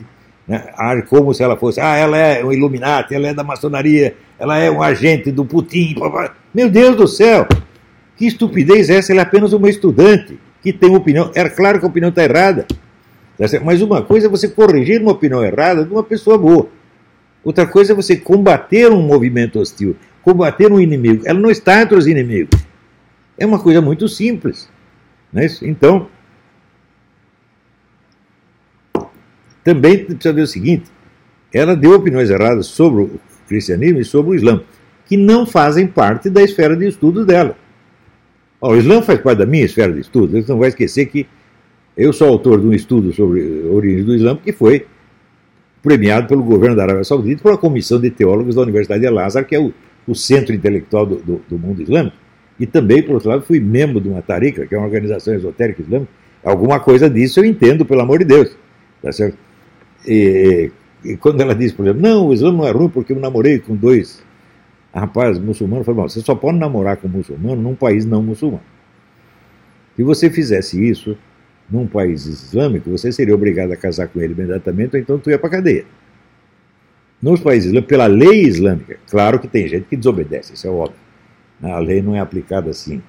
né, 0.48 0.72
como 1.08 1.34
se 1.34 1.42
ela 1.42 1.56
fosse, 1.56 1.80
ah, 1.80 1.96
ela 1.96 2.16
é 2.16 2.44
um 2.44 2.52
Illuminati, 2.52 3.14
ela 3.14 3.28
é 3.28 3.34
da 3.34 3.44
maçonaria, 3.44 4.16
ela 4.38 4.56
é 4.58 4.70
um 4.70 4.82
agente 4.82 5.30
do 5.30 5.44
Putin. 5.44 5.96
Meu 6.54 6.70
Deus 6.70 6.96
do 6.96 7.06
céu! 7.06 7.46
Que 8.16 8.26
estupidez 8.26 8.90
é 8.90 8.96
essa? 8.96 9.12
Ela 9.12 9.20
é 9.20 9.24
apenas 9.24 9.52
uma 9.52 9.68
estudante 9.68 10.38
que 10.62 10.72
tem 10.72 10.96
opinião. 10.96 11.30
É 11.34 11.48
claro 11.48 11.78
que 11.78 11.84
a 11.84 11.88
opinião 11.88 12.08
está 12.08 12.24
errada. 12.24 12.66
Tá 13.36 13.46
Mas 13.62 13.80
uma 13.82 14.02
coisa 14.02 14.26
é 14.26 14.30
você 14.30 14.48
corrigir 14.48 15.00
uma 15.00 15.12
opinião 15.12 15.44
errada 15.44 15.84
de 15.84 15.92
uma 15.92 16.02
pessoa 16.02 16.36
boa. 16.36 16.68
Outra 17.44 17.66
coisa 17.66 17.92
é 17.92 17.94
você 17.94 18.16
combater 18.16 18.90
um 18.90 19.00
movimento 19.00 19.60
hostil 19.60 19.94
combater 20.28 20.70
um 20.70 20.78
inimigo. 20.78 21.22
Ela 21.24 21.38
não 21.38 21.50
está 21.50 21.80
entre 21.80 21.96
os 21.96 22.06
inimigos. 22.06 22.60
É 23.38 23.46
uma 23.46 23.58
coisa 23.58 23.80
muito 23.80 24.06
simples. 24.08 24.68
Não 25.32 25.40
é 25.40 25.46
isso? 25.46 25.66
Então, 25.66 26.08
também 29.68 30.04
precisa 30.04 30.32
ver 30.32 30.42
o 30.42 30.46
seguinte: 30.46 30.84
ela 31.52 31.76
deu 31.76 31.92
opiniões 31.92 32.30
erradas 32.30 32.66
sobre 32.66 33.02
o 33.02 33.10
cristianismo 33.46 34.00
e 34.00 34.04
sobre 34.04 34.30
o 34.30 34.34
Islã, 34.34 34.62
que 35.06 35.16
não 35.16 35.44
fazem 35.44 35.86
parte 35.86 36.30
da 36.30 36.42
esfera 36.42 36.76
de 36.76 36.86
estudos 36.86 37.26
dela. 37.26 37.56
o 38.60 38.74
Islã 38.74 39.02
faz 39.02 39.20
parte 39.20 39.38
da 39.38 39.46
minha 39.46 39.64
esfera 39.64 39.92
de 39.92 40.00
estudos. 40.00 40.44
Você 40.44 40.52
não 40.52 40.58
vai 40.58 40.68
esquecer 40.68 41.06
que 41.06 41.26
eu 41.96 42.12
sou 42.12 42.28
autor 42.28 42.60
de 42.60 42.66
um 42.66 42.72
estudo 42.72 43.12
sobre 43.12 43.64
a 43.68 43.72
origem 43.72 44.04
do 44.04 44.14
Islã, 44.14 44.36
que 44.36 44.52
foi 44.52 44.86
premiado 45.82 46.26
pelo 46.26 46.42
governo 46.42 46.76
da 46.76 46.84
Arábia 46.84 47.04
Saudita 47.04 47.42
por 47.42 47.52
uma 47.52 47.58
comissão 47.58 48.00
de 48.00 48.10
teólogos 48.10 48.54
da 48.54 48.62
Universidade 48.62 49.00
de 49.00 49.06
Al-Azhar, 49.06 49.44
que 49.44 49.54
é 49.54 49.58
o 49.58 49.72
o 50.08 50.14
centro 50.14 50.54
intelectual 50.54 51.04
do, 51.04 51.16
do, 51.16 51.42
do 51.46 51.58
mundo 51.58 51.82
islâmico. 51.82 52.16
E 52.58 52.66
também, 52.66 53.02
por 53.02 53.14
outro 53.14 53.28
lado, 53.28 53.42
fui 53.42 53.60
membro 53.60 54.00
de 54.00 54.08
uma 54.08 54.22
tarica, 54.22 54.66
que 54.66 54.74
é 54.74 54.78
uma 54.78 54.86
organização 54.86 55.34
esotérica 55.34 55.82
islâmica. 55.82 56.10
Alguma 56.42 56.80
coisa 56.80 57.10
disso 57.10 57.38
eu 57.38 57.44
entendo, 57.44 57.84
pelo 57.84 58.00
amor 58.00 58.18
de 58.18 58.24
Deus. 58.24 58.56
Tá 59.02 59.12
certo? 59.12 59.36
E, 60.06 60.70
e 61.04 61.16
quando 61.16 61.40
ela 61.40 61.54
diz, 61.54 61.72
por 61.72 61.86
exemplo, 61.86 62.02
não, 62.02 62.26
o 62.28 62.34
Islã 62.34 62.52
não 62.52 62.66
é 62.66 62.70
ruim 62.70 62.88
porque 62.88 63.12
eu 63.12 63.18
namorei 63.18 63.58
com 63.58 63.74
dois 63.74 64.22
rapazes 64.94 65.40
muçulmanos, 65.40 65.86
eu 65.86 65.94
falei, 65.94 66.08
você 66.08 66.20
só 66.20 66.34
pode 66.34 66.58
namorar 66.58 66.96
com 66.96 67.08
muçulmano 67.08 67.60
num 67.60 67.74
país 67.74 68.04
não 68.04 68.22
muçulmano. 68.22 68.62
Se 69.96 70.02
você 70.02 70.30
fizesse 70.30 70.82
isso 70.88 71.16
num 71.70 71.86
país 71.86 72.26
islâmico, 72.26 72.90
você 72.90 73.12
seria 73.12 73.34
obrigado 73.34 73.72
a 73.72 73.76
casar 73.76 74.08
com 74.08 74.20
ele 74.20 74.32
imediatamente, 74.32 74.94
ou 74.94 75.00
então 75.00 75.18
tu 75.18 75.30
ia 75.30 75.38
para 75.38 75.50
cadeia. 75.50 75.84
Nos 77.20 77.40
países 77.40 77.66
islâmicos, 77.66 77.88
pela 77.88 78.06
lei 78.06 78.42
islâmica, 78.44 78.98
claro 79.10 79.38
que 79.38 79.48
tem 79.48 79.66
gente 79.66 79.86
que 79.86 79.96
desobedece, 79.96 80.54
isso 80.54 80.66
é 80.66 80.70
óbvio. 80.70 80.98
A 81.60 81.78
lei 81.80 82.00
não 82.00 82.14
é 82.14 82.20
aplicada 82.20 82.70
assim, 82.70 83.02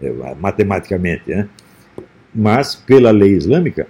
é, 0.00 0.10
matematicamente, 0.34 1.28
né? 1.28 1.48
Mas, 2.34 2.74
pela 2.74 3.10
lei 3.10 3.32
islâmica, 3.32 3.86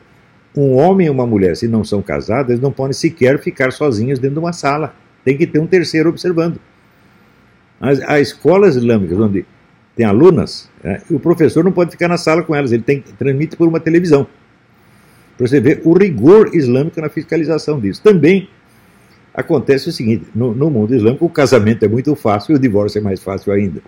um 0.56 0.74
homem 0.74 1.06
e 1.06 1.10
uma 1.10 1.26
mulher, 1.26 1.56
se 1.56 1.68
não 1.68 1.84
são 1.84 2.02
casados, 2.02 2.58
não 2.58 2.72
podem 2.72 2.92
sequer 2.92 3.38
ficar 3.38 3.72
sozinhos 3.72 4.18
dentro 4.18 4.34
de 4.34 4.40
uma 4.40 4.52
sala. 4.52 4.94
Tem 5.24 5.36
que 5.36 5.46
ter 5.46 5.58
um 5.58 5.66
terceiro 5.66 6.08
observando. 6.08 6.58
As, 7.80 8.00
as 8.00 8.28
escolas 8.28 8.76
islâmicas, 8.76 9.18
onde 9.18 9.46
tem 9.96 10.04
alunas, 10.04 10.68
né, 10.82 11.02
o 11.10 11.18
professor 11.18 11.64
não 11.64 11.72
pode 11.72 11.90
ficar 11.90 12.08
na 12.08 12.16
sala 12.16 12.42
com 12.42 12.54
elas, 12.54 12.72
ele 12.72 12.82
tem 12.82 13.00
transmite 13.00 13.56
por 13.56 13.68
uma 13.68 13.80
televisão. 13.80 14.26
Para 15.36 15.46
você 15.46 15.60
ver 15.60 15.80
o 15.84 15.96
rigor 15.96 16.54
islâmico 16.54 17.00
na 17.00 17.08
fiscalização 17.08 17.80
disso. 17.80 18.02
Também 18.02 18.48
acontece 19.32 19.88
o 19.88 19.92
seguinte: 19.92 20.26
no, 20.34 20.54
no 20.54 20.70
mundo 20.70 20.94
islâmico, 20.94 21.24
o 21.24 21.30
casamento 21.30 21.84
é 21.84 21.88
muito 21.88 22.14
fácil 22.14 22.52
e 22.52 22.56
o 22.56 22.58
divórcio 22.58 22.98
é 22.98 23.00
mais 23.00 23.22
fácil 23.22 23.52
ainda. 23.52 23.80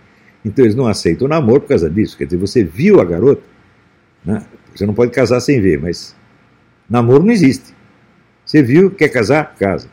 Então 0.45 0.64
eles 0.64 0.75
não 0.75 0.87
aceitam 0.87 1.26
o 1.26 1.28
namoro 1.28 1.61
por 1.61 1.69
causa 1.69 1.90
disso. 1.90 2.16
Quer 2.16 2.25
dizer, 2.25 2.37
você 2.37 2.64
viu 2.64 3.00
a 3.00 3.04
garota, 3.04 3.42
né? 4.25 4.42
você 4.75 4.87
não 4.87 4.95
pode 4.95 5.12
casar 5.12 5.40
sem 5.40 5.61
ver, 5.61 5.81
mas 5.81 6.16
namoro 6.92 7.25
não 7.25 7.32
existe. 7.32 7.75
Você 8.44 8.62
viu, 8.62 8.90
quer 8.90 9.08
casar? 9.08 9.54
Casa. 9.54 9.88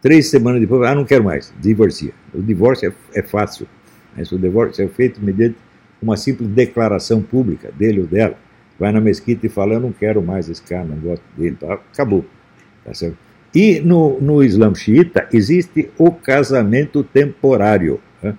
Três 0.00 0.30
semanas 0.30 0.60
depois, 0.60 0.88
ah, 0.88 0.94
não 0.94 1.04
quero 1.04 1.24
mais, 1.24 1.52
divorcia. 1.60 2.12
O 2.32 2.40
divórcio 2.40 2.94
é, 3.12 3.18
é 3.18 3.22
fácil. 3.22 3.66
Mas 4.16 4.30
o 4.30 4.38
divórcio 4.38 4.84
é 4.84 4.88
feito 4.88 5.20
mediante 5.20 5.56
uma 6.00 6.16
simples 6.16 6.48
declaração 6.50 7.20
pública 7.20 7.72
dele 7.72 8.02
ou 8.02 8.06
dela. 8.06 8.36
Vai 8.78 8.92
na 8.92 9.00
mesquita 9.00 9.46
e 9.46 9.48
fala: 9.48 9.74
Eu 9.74 9.80
não 9.80 9.92
quero 9.92 10.22
mais 10.22 10.48
esse 10.48 10.62
cara, 10.62 10.84
não 10.84 10.96
gosto 10.98 11.22
dele. 11.36 11.56
Acabou. 11.92 12.24
Tá 12.84 12.94
certo? 12.94 13.16
E 13.54 13.80
no, 13.80 14.20
no 14.20 14.42
Islã 14.42 14.74
xiita 14.74 15.28
existe 15.32 15.90
o 15.96 16.12
casamento 16.12 17.02
temporário. 17.02 18.00
Né? 18.22 18.34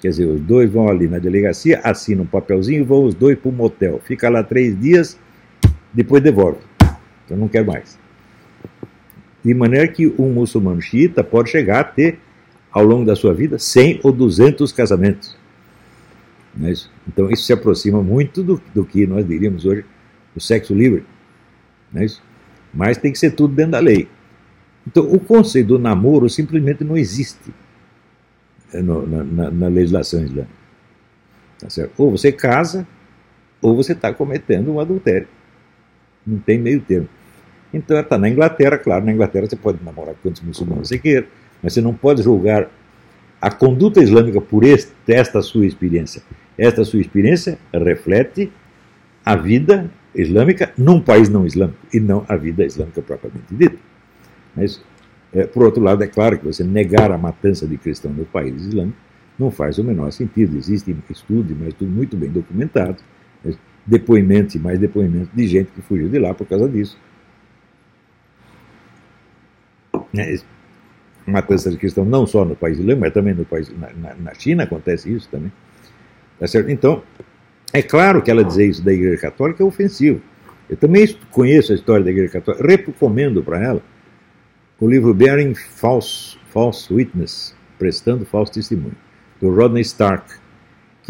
Quer 0.00 0.08
dizer, 0.10 0.26
os 0.26 0.40
dois 0.40 0.70
vão 0.70 0.88
ali 0.88 1.08
na 1.08 1.18
delegacia, 1.18 1.80
assinam 1.82 2.24
um 2.24 2.26
papelzinho 2.26 2.80
e 2.80 2.84
vão 2.84 3.04
os 3.04 3.14
dois 3.14 3.38
para 3.38 3.48
o 3.48 3.52
motel. 3.52 4.00
Fica 4.04 4.28
lá 4.28 4.42
três 4.42 4.78
dias, 4.78 5.18
depois 5.92 6.22
devolve. 6.22 6.58
Então 7.24 7.36
não 7.36 7.48
quer 7.48 7.64
mais. 7.64 7.98
De 9.44 9.52
maneira 9.54 9.88
que 9.88 10.06
um 10.18 10.32
muçulmano 10.32 10.80
xiita 10.80 11.24
pode 11.24 11.50
chegar 11.50 11.80
a 11.80 11.84
ter, 11.84 12.18
ao 12.70 12.84
longo 12.84 13.04
da 13.04 13.14
sua 13.14 13.34
vida, 13.34 13.58
100 13.58 14.00
ou 14.02 14.12
200 14.12 14.72
casamentos. 14.72 15.36
É 16.62 16.70
isso? 16.70 16.90
Então 17.06 17.30
isso 17.30 17.44
se 17.44 17.52
aproxima 17.52 18.02
muito 18.02 18.42
do, 18.42 18.60
do 18.74 18.84
que 18.84 19.06
nós 19.06 19.26
diríamos 19.26 19.64
hoje 19.64 19.84
o 20.34 20.40
sexo 20.40 20.74
livre. 20.74 21.04
É 21.94 22.04
isso? 22.04 22.22
Mas 22.72 22.96
tem 22.96 23.12
que 23.12 23.18
ser 23.18 23.32
tudo 23.32 23.54
dentro 23.54 23.72
da 23.72 23.78
lei. 23.78 24.08
Então, 24.86 25.04
o 25.04 25.20
conceito 25.20 25.68
do 25.68 25.78
namoro 25.78 26.28
simplesmente 26.28 26.82
não 26.82 26.96
existe 26.96 27.52
no, 28.72 29.06
na, 29.06 29.50
na, 29.50 29.68
legislação 29.68 30.24
islâmica. 30.24 30.62
Tá 31.58 31.68
ou 31.96 32.10
você 32.10 32.32
casa, 32.32 32.86
ou 33.60 33.76
você 33.76 33.92
está 33.92 34.12
cometendo 34.12 34.72
um 34.72 34.80
adultério. 34.80 35.28
Não 36.26 36.38
tem 36.38 36.58
meio 36.58 36.80
termo. 36.80 37.08
Então, 37.72 37.98
está 37.98 38.18
na 38.18 38.28
Inglaterra, 38.28 38.76
claro, 38.76 39.04
na 39.04 39.12
Inglaterra 39.12 39.46
você 39.46 39.56
pode 39.56 39.82
namorar 39.82 40.14
quantos 40.22 40.42
muçulmanos 40.42 40.88
você 40.88 40.98
queira, 40.98 41.26
mas 41.62 41.72
você 41.72 41.80
não 41.80 41.94
pode 41.94 42.22
julgar 42.22 42.68
a 43.40 43.50
conduta 43.50 44.02
islâmica 44.02 44.40
por 44.40 44.62
este, 44.62 44.92
esta 45.08 45.40
sua 45.42 45.66
experiência. 45.66 46.22
Esta 46.56 46.84
sua 46.84 47.00
experiência 47.00 47.58
reflete 47.72 48.52
a 49.24 49.34
vida 49.34 49.90
islâmica 50.14 50.72
num 50.76 51.00
país 51.00 51.28
não 51.28 51.46
islâmico 51.46 51.78
e 51.92 51.98
não 51.98 52.24
a 52.28 52.36
vida 52.36 52.64
islâmica 52.64 53.00
propriamente 53.00 53.54
dita. 53.54 53.76
Mas, 54.54 54.82
é, 55.32 55.44
por 55.44 55.64
outro 55.64 55.82
lado, 55.82 56.04
é 56.04 56.06
claro 56.06 56.38
que 56.38 56.44
você 56.44 56.62
negar 56.62 57.10
a 57.10 57.16
matança 57.16 57.66
de 57.66 57.78
cristãos 57.78 58.16
no 58.16 58.24
país 58.26 58.54
islâmico 58.66 58.98
não 59.38 59.50
faz 59.50 59.78
o 59.78 59.84
menor 59.84 60.12
sentido. 60.12 60.56
Existem 60.56 60.96
estudos, 61.10 61.56
mas 61.58 61.72
tudo 61.74 61.90
muito 61.90 62.16
bem 62.16 62.30
documentado, 62.30 62.98
né? 62.98 63.04
Depoimentos 63.86 64.54
e 64.54 64.58
mais 64.58 64.78
depoimentos 64.78 65.28
de 65.34 65.46
gente 65.46 65.70
que 65.72 65.82
fugiu 65.82 66.08
de 66.08 66.18
lá 66.18 66.32
por 66.34 66.46
causa 66.46 66.68
disso. 66.68 66.98
É, 70.16 70.36
matança 71.26 71.70
de 71.70 71.76
cristãos 71.76 72.06
não 72.06 72.26
só 72.26 72.44
no 72.44 72.54
país 72.54 72.78
islâmico, 72.78 73.00
mas 73.00 73.12
também 73.12 73.34
no 73.34 73.44
país, 73.44 73.72
na, 73.78 74.14
na 74.14 74.34
China 74.34 74.64
acontece 74.64 75.12
isso 75.12 75.28
também. 75.30 75.52
Tá 76.38 76.46
certo? 76.46 76.70
Então, 76.70 77.02
é 77.72 77.82
claro 77.82 78.22
que 78.22 78.30
ela 78.30 78.44
dizer 78.44 78.66
isso 78.66 78.84
da 78.84 78.92
Igreja 78.92 79.20
Católica 79.20 79.62
é 79.62 79.66
ofensivo. 79.66 80.20
Eu 80.68 80.76
também 80.76 81.06
conheço 81.30 81.72
a 81.72 81.74
história 81.74 82.04
da 82.04 82.10
Igreja 82.10 82.32
Católica, 82.32 82.66
recomendo 82.66 83.42
para 83.42 83.62
ela 83.62 83.82
o 84.80 84.88
livro 84.88 85.14
Bearing 85.14 85.54
False, 85.54 86.36
False 86.48 86.92
Witness, 86.92 87.54
Prestando 87.78 88.24
Falso 88.24 88.52
Testemunho, 88.52 88.96
do 89.40 89.54
Rodney 89.54 89.82
Stark, 89.82 90.34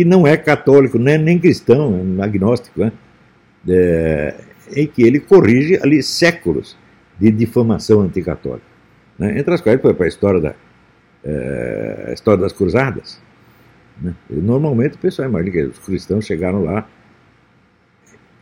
que 0.02 0.08
não 0.08 0.26
é 0.26 0.36
católico, 0.36 0.98
nem, 0.98 1.16
nem 1.16 1.38
cristão, 1.38 2.16
é 2.18 2.24
agnóstico, 2.24 2.80
né? 2.80 2.92
é, 3.68 4.34
em 4.74 4.84
que 4.84 5.02
ele 5.02 5.20
corrige 5.20 5.78
ali 5.80 6.02
séculos 6.02 6.76
de 7.20 7.30
difamação 7.30 8.00
anticatólica. 8.00 8.66
Né? 9.16 9.38
Entre 9.38 9.54
as 9.54 9.60
quais, 9.60 9.80
para 9.80 10.04
a 10.04 10.08
história, 10.08 10.40
da, 10.40 10.54
é, 11.24 12.06
a 12.08 12.12
história 12.12 12.40
das 12.40 12.52
cruzadas, 12.52 13.20
né? 14.00 14.12
Normalmente 14.28 14.96
o 14.96 14.98
pessoal 14.98 15.28
imagina 15.28 15.52
que 15.52 15.62
os 15.66 15.78
cristãos 15.78 16.26
chegaram 16.26 16.64
lá, 16.64 16.88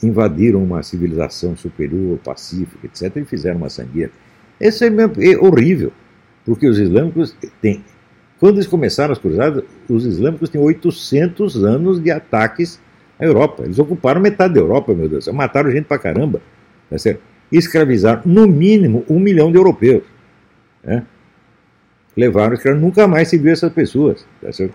invadiram 0.02 0.64
uma 0.64 0.82
civilização 0.82 1.54
superior, 1.56 2.18
pacífica, 2.24 2.86
etc., 2.86 3.16
e 3.16 3.24
fizeram 3.26 3.58
uma 3.58 3.68
sangueira. 3.68 4.12
Isso 4.58 4.82
é, 4.82 4.88
é 4.88 5.36
horrível, 5.36 5.92
porque 6.46 6.66
os 6.66 6.78
islâmicos 6.78 7.36
têm. 7.60 7.84
Quando 8.40 8.56
eles 8.56 8.66
começaram 8.66 9.12
as 9.12 9.18
cruzadas, 9.18 9.62
os 9.88 10.06
islâmicos 10.06 10.48
têm 10.48 10.60
800 10.60 11.62
anos 11.62 12.02
de 12.02 12.10
ataques 12.10 12.80
à 13.18 13.24
Europa. 13.24 13.64
Eles 13.64 13.78
ocuparam 13.78 14.20
metade 14.20 14.54
da 14.54 14.60
Europa, 14.60 14.94
meu 14.94 15.08
Deus. 15.08 15.28
Mataram 15.28 15.70
gente 15.70 15.84
pra 15.84 15.98
caramba. 15.98 16.40
Tá 16.88 16.98
certo? 16.98 17.20
Escravizaram, 17.52 18.22
no 18.24 18.46
mínimo, 18.46 19.04
um 19.08 19.20
milhão 19.20 19.52
de 19.52 19.58
europeus. 19.58 20.04
Né? 20.82 21.04
Levaram 22.16 22.54
escravos, 22.54 22.80
nunca 22.80 23.06
mais 23.06 23.28
se 23.28 23.36
viu 23.36 23.52
essas 23.52 23.72
pessoas. 23.72 24.26
Tá 24.40 24.50
certo? 24.50 24.74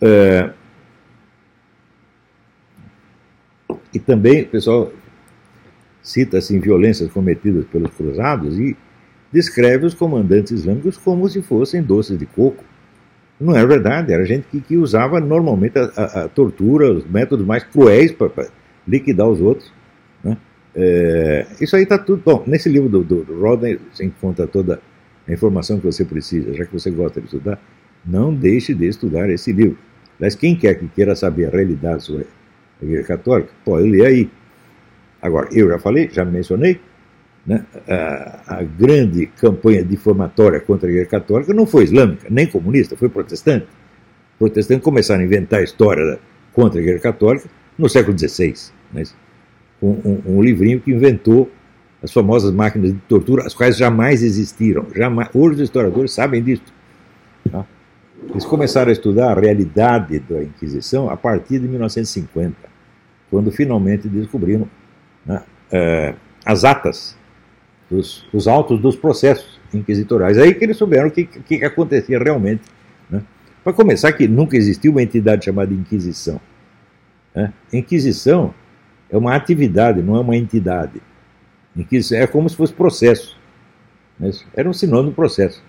É, 0.00 0.50
e 3.92 3.98
também 3.98 4.42
o 4.42 4.48
pessoal 4.48 4.92
cita 6.02 6.38
assim, 6.38 6.58
violências 6.58 7.10
cometidas 7.12 7.64
pelos 7.66 7.94
cruzados 7.94 8.58
e 8.58 8.76
descreve 9.34 9.84
os 9.84 9.94
comandantes 9.94 10.52
islâmicos 10.52 10.96
como 10.96 11.28
se 11.28 11.42
fossem 11.42 11.82
doces 11.82 12.16
de 12.16 12.24
coco. 12.24 12.62
Não 13.40 13.56
é 13.56 13.66
verdade, 13.66 14.12
era 14.12 14.24
gente 14.24 14.46
que, 14.48 14.60
que 14.60 14.76
usava 14.76 15.18
normalmente 15.18 15.76
a, 15.76 15.90
a, 15.96 16.24
a, 16.24 16.28
tortura, 16.28 16.92
os 16.92 17.04
métodos 17.04 17.44
mais 17.44 17.64
cruéis 17.64 18.12
para 18.12 18.30
liquidar 18.86 19.28
os 19.28 19.40
outros. 19.40 19.72
Né? 20.22 20.36
É, 20.76 21.46
isso 21.60 21.74
aí 21.74 21.82
está 21.82 21.98
tudo. 21.98 22.22
Bom, 22.24 22.44
nesse 22.46 22.68
livro 22.68 22.88
do, 22.88 23.02
do, 23.02 23.40
Rodney 23.40 23.80
você 23.92 24.04
encontra 24.04 24.46
toda 24.46 24.80
a 25.26 25.32
informação 25.32 25.80
que 25.80 25.86
você 25.86 26.04
precisa, 26.04 26.54
já 26.54 26.64
que 26.64 26.72
você 26.72 26.92
gosta 26.92 27.20
de 27.20 27.26
estudar. 27.26 27.60
Não 28.06 28.32
deixe 28.32 28.72
de 28.72 28.86
estudar 28.86 29.28
esse 29.30 29.52
livro. 29.52 29.76
Mas 30.20 30.36
quem 30.36 30.54
quer 30.54 30.74
que 30.74 30.86
queira 30.86 31.16
saber 31.16 31.46
a 31.46 31.50
realidade 31.50 32.04
sobre 32.04 32.26
a 32.80 32.84
Igreja 32.84 33.08
Católica, 33.08 33.50
pode 33.64 33.90
ler 33.90 34.06
aí. 34.06 34.30
Agora, 35.20 35.48
eu 35.50 35.68
já 35.70 35.78
falei, 35.80 36.08
já 36.12 36.24
mencionei, 36.24 36.78
né, 37.46 37.64
a, 37.88 38.58
a, 38.58 38.62
grande 38.62 39.26
campanha 39.26 39.84
difamatória 39.84 40.60
contra 40.60 40.88
a 40.88 40.90
Igreja 40.90 41.10
Católica 41.10 41.52
não 41.52 41.66
foi 41.66 41.84
islâmica, 41.84 42.26
nem 42.30 42.46
comunista, 42.46 42.96
foi 42.96 43.08
protestante. 43.08 43.66
Protestantes 44.38 44.82
começaram 44.82 45.20
a 45.20 45.24
inventar 45.24 45.60
a 45.60 45.62
história 45.62 46.18
contra 46.52 46.80
a 46.80 46.82
Igreja 46.82 47.00
Católica 47.00 47.48
no 47.78 47.88
século 47.88 48.18
XVI, 48.18 48.54
né, 48.92 49.02
com 49.80 49.90
um, 49.90 50.22
um, 50.36 50.42
livrinho 50.42 50.80
que 50.80 50.90
inventou 50.90 51.50
as 52.02 52.12
famosas 52.12 52.52
máquinas 52.52 52.92
de 52.92 52.98
tortura, 53.00 53.44
as 53.46 53.54
quais 53.54 53.76
jamais 53.76 54.22
existiram. 54.22 54.86
Jamais, 54.94 55.28
hoje 55.34 55.56
os 55.56 55.60
historiadores 55.62 56.12
sabem 56.12 56.42
disso. 56.42 56.62
Tá? 57.50 57.66
Eles 58.30 58.44
começaram 58.44 58.88
a 58.88 58.92
estudar 58.92 59.36
a 59.36 59.40
realidade 59.40 60.18
da 60.20 60.42
Inquisição 60.42 61.10
a 61.10 61.16
partir 61.16 61.58
de 61.58 61.68
1950, 61.68 62.56
quando 63.30 63.50
finalmente 63.50 64.08
descobriram 64.08 64.68
né, 65.26 65.42
é, 65.70 66.14
as 66.44 66.64
atas, 66.64 67.16
dos, 67.90 68.26
os 68.32 68.48
autos 68.48 68.80
dos 68.80 68.96
processos 68.96 69.60
inquisitoriais. 69.72 70.38
Aí 70.38 70.54
que 70.54 70.64
eles 70.64 70.76
souberam 70.76 71.08
o 71.08 71.10
que, 71.10 71.24
que 71.24 71.64
acontecia 71.64 72.18
realmente 72.18 72.62
né, 73.10 73.22
Para 73.62 73.72
começar, 73.72 74.12
que 74.12 74.26
nunca 74.28 74.56
existiu 74.56 74.92
uma 74.92 75.02
entidade 75.02 75.44
chamada 75.44 75.72
Inquisição. 75.72 76.40
Né? 77.34 77.52
Inquisição 77.72 78.54
é 79.10 79.16
uma 79.16 79.34
atividade, 79.34 80.02
não 80.02 80.16
é 80.16 80.20
uma 80.20 80.36
entidade. 80.36 81.02
Inquisição 81.76 82.18
é 82.18 82.26
como 82.26 82.48
se 82.48 82.56
fosse 82.56 82.72
processo. 82.72 83.36
Né? 84.18 84.30
Era 84.54 84.68
um 84.68 84.72
sinônimo 84.72 85.10
do 85.10 85.14
processo. 85.14 85.62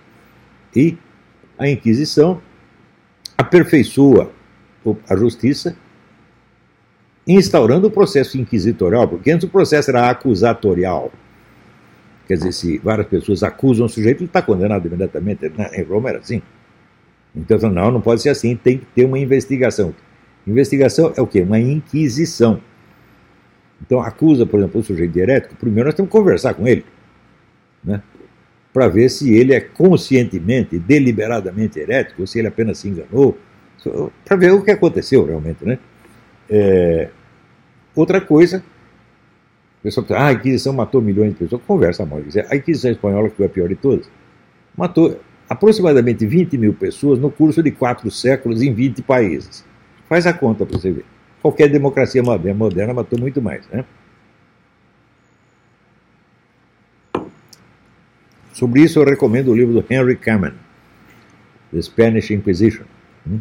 E 0.75 0.97
a 1.57 1.67
Inquisição 1.67 2.41
aperfeiçoa 3.37 4.31
a 5.09 5.15
justiça 5.15 5.75
instaurando 7.27 7.87
o 7.87 7.91
processo 7.91 8.37
inquisitorial, 8.37 9.07
porque 9.07 9.31
antes 9.31 9.47
o 9.47 9.51
processo 9.51 9.89
era 9.89 10.09
acusatorial. 10.09 11.11
Quer 12.27 12.35
dizer, 12.35 12.51
se 12.53 12.77
várias 12.79 13.07
pessoas 13.07 13.43
acusam 13.43 13.85
o 13.85 13.89
sujeito, 13.89 14.19
ele 14.19 14.25
está 14.25 14.41
condenado 14.41 14.85
imediatamente. 14.87 15.49
Né? 15.49 15.69
Em 15.73 15.83
Roma 15.83 16.09
era 16.09 16.19
assim. 16.19 16.41
Então, 17.35 17.57
não, 17.69 17.91
não 17.91 18.01
pode 18.01 18.21
ser 18.21 18.29
assim, 18.29 18.55
tem 18.55 18.77
que 18.77 18.85
ter 18.95 19.05
uma 19.05 19.19
investigação. 19.19 19.93
Investigação 20.47 21.13
é 21.15 21.21
o 21.21 21.27
quê? 21.27 21.41
Uma 21.41 21.59
inquisição. 21.59 22.61
Então, 23.81 23.99
acusa, 23.99 24.45
por 24.45 24.59
exemplo, 24.59 24.79
o 24.79 24.83
sujeito 24.83 25.17
herético, 25.17 25.55
primeiro 25.55 25.87
nós 25.87 25.95
temos 25.95 26.09
que 26.09 26.17
conversar 26.17 26.53
com 26.53 26.67
ele, 26.67 26.85
né? 27.83 28.01
para 28.73 28.87
ver 28.87 29.09
se 29.09 29.33
ele 29.33 29.53
é 29.53 29.59
conscientemente, 29.59 30.79
deliberadamente 30.79 31.79
herético, 31.79 32.21
ou 32.21 32.27
se 32.27 32.39
ele 32.39 32.47
apenas 32.47 32.77
se 32.77 32.89
enganou, 32.89 33.37
para 34.23 34.37
ver 34.37 34.51
o 34.51 34.63
que 34.63 34.71
aconteceu 34.71 35.25
realmente. 35.25 35.63
Né? 35.63 35.77
É, 36.49 37.09
outra 37.95 38.19
coisa, 38.19 38.63
a 39.85 39.93
pessoa 39.93 40.03
pensa, 40.03 40.19
ah, 40.19 40.27
a 40.27 40.33
Inquisição 40.33 40.73
matou 40.73 40.99
milhões 40.99 41.33
de 41.33 41.35
pessoas. 41.35 41.61
Conversa 41.67 42.05
mal. 42.07 42.19
A 42.49 42.55
Inquisição 42.55 42.89
espanhola, 42.89 43.29
que 43.29 43.35
foi 43.35 43.45
a 43.45 43.49
pior 43.49 43.69
de 43.69 43.75
todas, 43.75 44.09
matou 44.75 45.19
aproximadamente 45.47 46.25
20 46.25 46.57
mil 46.57 46.73
pessoas 46.73 47.19
no 47.19 47.29
curso 47.29 47.61
de 47.61 47.69
quatro 47.69 48.09
séculos 48.09 48.63
em 48.63 48.73
20 48.73 49.03
países. 49.03 49.63
Faz 50.09 50.25
a 50.25 50.33
conta 50.33 50.65
para 50.65 50.79
você 50.79 50.91
ver. 50.91 51.05
Qualquer 51.39 51.69
democracia 51.69 52.23
moderna, 52.23 52.57
moderna 52.57 52.93
matou 52.95 53.19
muito 53.19 53.39
mais. 53.39 53.67
Né? 53.69 53.85
Sobre 58.53 58.81
isso, 58.81 58.97
eu 58.97 59.05
recomendo 59.05 59.49
o 59.49 59.55
livro 59.55 59.79
do 59.79 59.85
Henry 59.87 60.15
Kamen, 60.15 60.53
The 61.71 61.81
Spanish 61.83 62.31
Inquisition. 62.31 62.85
Hum? 63.29 63.39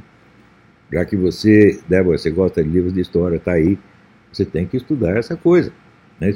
Já 0.92 1.06
que 1.06 1.16
você, 1.16 1.80
Débora, 1.88 2.18
você 2.18 2.30
gosta 2.30 2.62
de 2.62 2.68
livros 2.68 2.92
de 2.92 3.00
história, 3.00 3.36
está 3.36 3.52
aí, 3.52 3.78
você 4.30 4.44
tem 4.44 4.66
que 4.66 4.76
estudar 4.76 5.16
essa 5.16 5.36
coisa. 5.36 5.72
Né? 6.20 6.34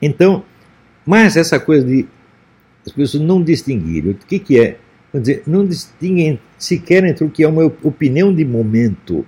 Então, 0.00 0.44
mas 1.04 1.36
essa 1.36 1.58
coisa 1.58 1.86
de 1.86 2.06
as 2.86 2.92
pessoas 2.92 3.22
não 3.22 3.42
distinguirem 3.42 4.12
o 4.12 4.14
que, 4.14 4.38
que 4.38 4.60
é, 4.60 4.78
quer 5.10 5.20
dizer, 5.20 5.42
não 5.46 5.66
distinguem 5.66 6.38
sequer 6.56 7.04
entre 7.04 7.24
o 7.24 7.30
que 7.30 7.42
é 7.42 7.48
uma 7.48 7.64
opinião 7.64 8.32
de 8.32 8.44
momento 8.44 9.26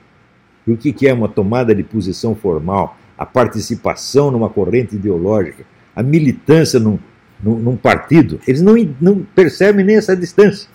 e 0.66 0.72
o 0.72 0.76
que, 0.76 0.92
que 0.92 1.08
é 1.08 1.12
uma 1.12 1.28
tomada 1.28 1.74
de 1.74 1.82
posição 1.82 2.36
formal, 2.36 2.96
a 3.16 3.26
participação 3.26 4.30
numa 4.30 4.48
corrente 4.48 4.94
ideológica, 4.94 5.64
a 5.96 6.02
militância 6.02 6.78
num, 6.78 6.98
num, 7.42 7.58
num 7.58 7.76
partido. 7.76 8.38
Eles 8.46 8.60
não, 8.60 8.74
não 9.00 9.26
percebem 9.34 9.84
nem 9.84 9.96
essa 9.96 10.16
distância. 10.16 10.68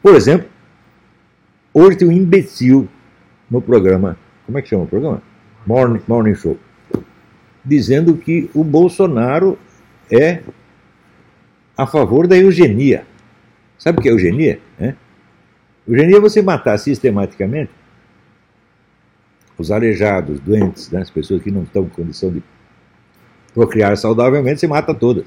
Por 0.00 0.14
exemplo, 0.14 0.48
hoje 1.74 1.98
tem 1.98 2.08
um 2.08 2.12
imbecil 2.12 2.88
no 3.50 3.60
programa, 3.60 4.16
como 4.46 4.58
é 4.58 4.62
que 4.62 4.68
chama 4.68 4.84
o 4.84 4.86
programa? 4.86 5.22
Morning, 5.66 6.00
Morning 6.06 6.34
Show, 6.34 6.56
dizendo 7.68 8.16
que 8.16 8.50
o 8.54 8.64
Bolsonaro 8.64 9.58
é 10.10 10.40
a 11.76 11.86
favor 11.86 12.26
da 12.26 12.36
eugenia. 12.36 13.04
Sabe 13.78 13.98
o 13.98 14.02
que 14.02 14.08
é 14.08 14.12
eugenia? 14.12 14.58
É? 14.80 14.94
Eugenia 15.86 16.16
é 16.16 16.20
você 16.20 16.42
matar 16.42 16.78
sistematicamente 16.78 17.70
os 19.56 19.70
aleijados, 19.70 20.38
doentes, 20.40 20.90
né, 20.90 21.00
as 21.00 21.10
pessoas 21.10 21.42
que 21.42 21.50
não 21.50 21.64
estão 21.64 21.82
em 21.82 21.88
condição 21.88 22.30
de 22.30 22.42
procriar 23.52 23.96
saudavelmente, 23.96 24.60
você 24.60 24.68
mata 24.68 24.94
todas. 24.94 25.26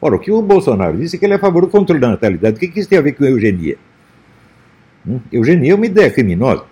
Ora, 0.00 0.16
o 0.16 0.18
que 0.18 0.30
o 0.30 0.40
Bolsonaro 0.40 0.96
disse 0.96 1.16
é 1.16 1.18
que 1.18 1.26
ele 1.26 1.34
é 1.34 1.36
a 1.36 1.38
favor 1.38 1.62
do 1.62 1.68
controle 1.68 2.00
da 2.00 2.08
natalidade. 2.08 2.56
O 2.56 2.58
que, 2.60 2.68
que 2.68 2.80
isso 2.80 2.88
tem 2.88 2.98
a 2.98 3.02
ver 3.02 3.12
com 3.12 3.24
eugenia? 3.24 3.76
Hum? 5.06 5.20
Eugenia 5.30 5.72
é 5.72 5.74
uma 5.74 5.86
ideia 5.86 6.10
criminosa. 6.10 6.64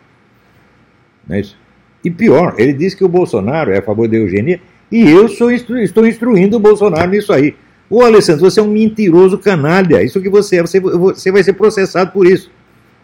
Não 1.26 1.36
é 1.36 1.40
isso? 1.40 1.58
E 2.04 2.10
pior, 2.10 2.54
ele 2.58 2.72
disse 2.72 2.96
que 2.96 3.04
o 3.04 3.08
Bolsonaro 3.08 3.72
é 3.72 3.78
a 3.78 3.82
favor 3.82 4.06
da 4.06 4.16
eugenia 4.16 4.60
e 4.92 5.08
eu 5.10 5.24
instru 5.24 5.78
estou 5.78 6.06
instruindo 6.06 6.56
o 6.56 6.60
Bolsonaro 6.60 7.10
nisso 7.10 7.32
aí. 7.32 7.56
Ô 7.88 8.02
Alessandro, 8.02 8.48
você 8.48 8.60
é 8.60 8.62
um 8.62 8.70
mentiroso 8.70 9.38
canalha. 9.38 10.02
Isso 10.02 10.20
que 10.20 10.28
você 10.28 10.56
é, 10.56 10.62
você, 10.62 10.80
você 10.80 11.32
vai 11.32 11.42
ser 11.42 11.54
processado 11.54 12.12
por 12.12 12.26
isso. 12.26 12.50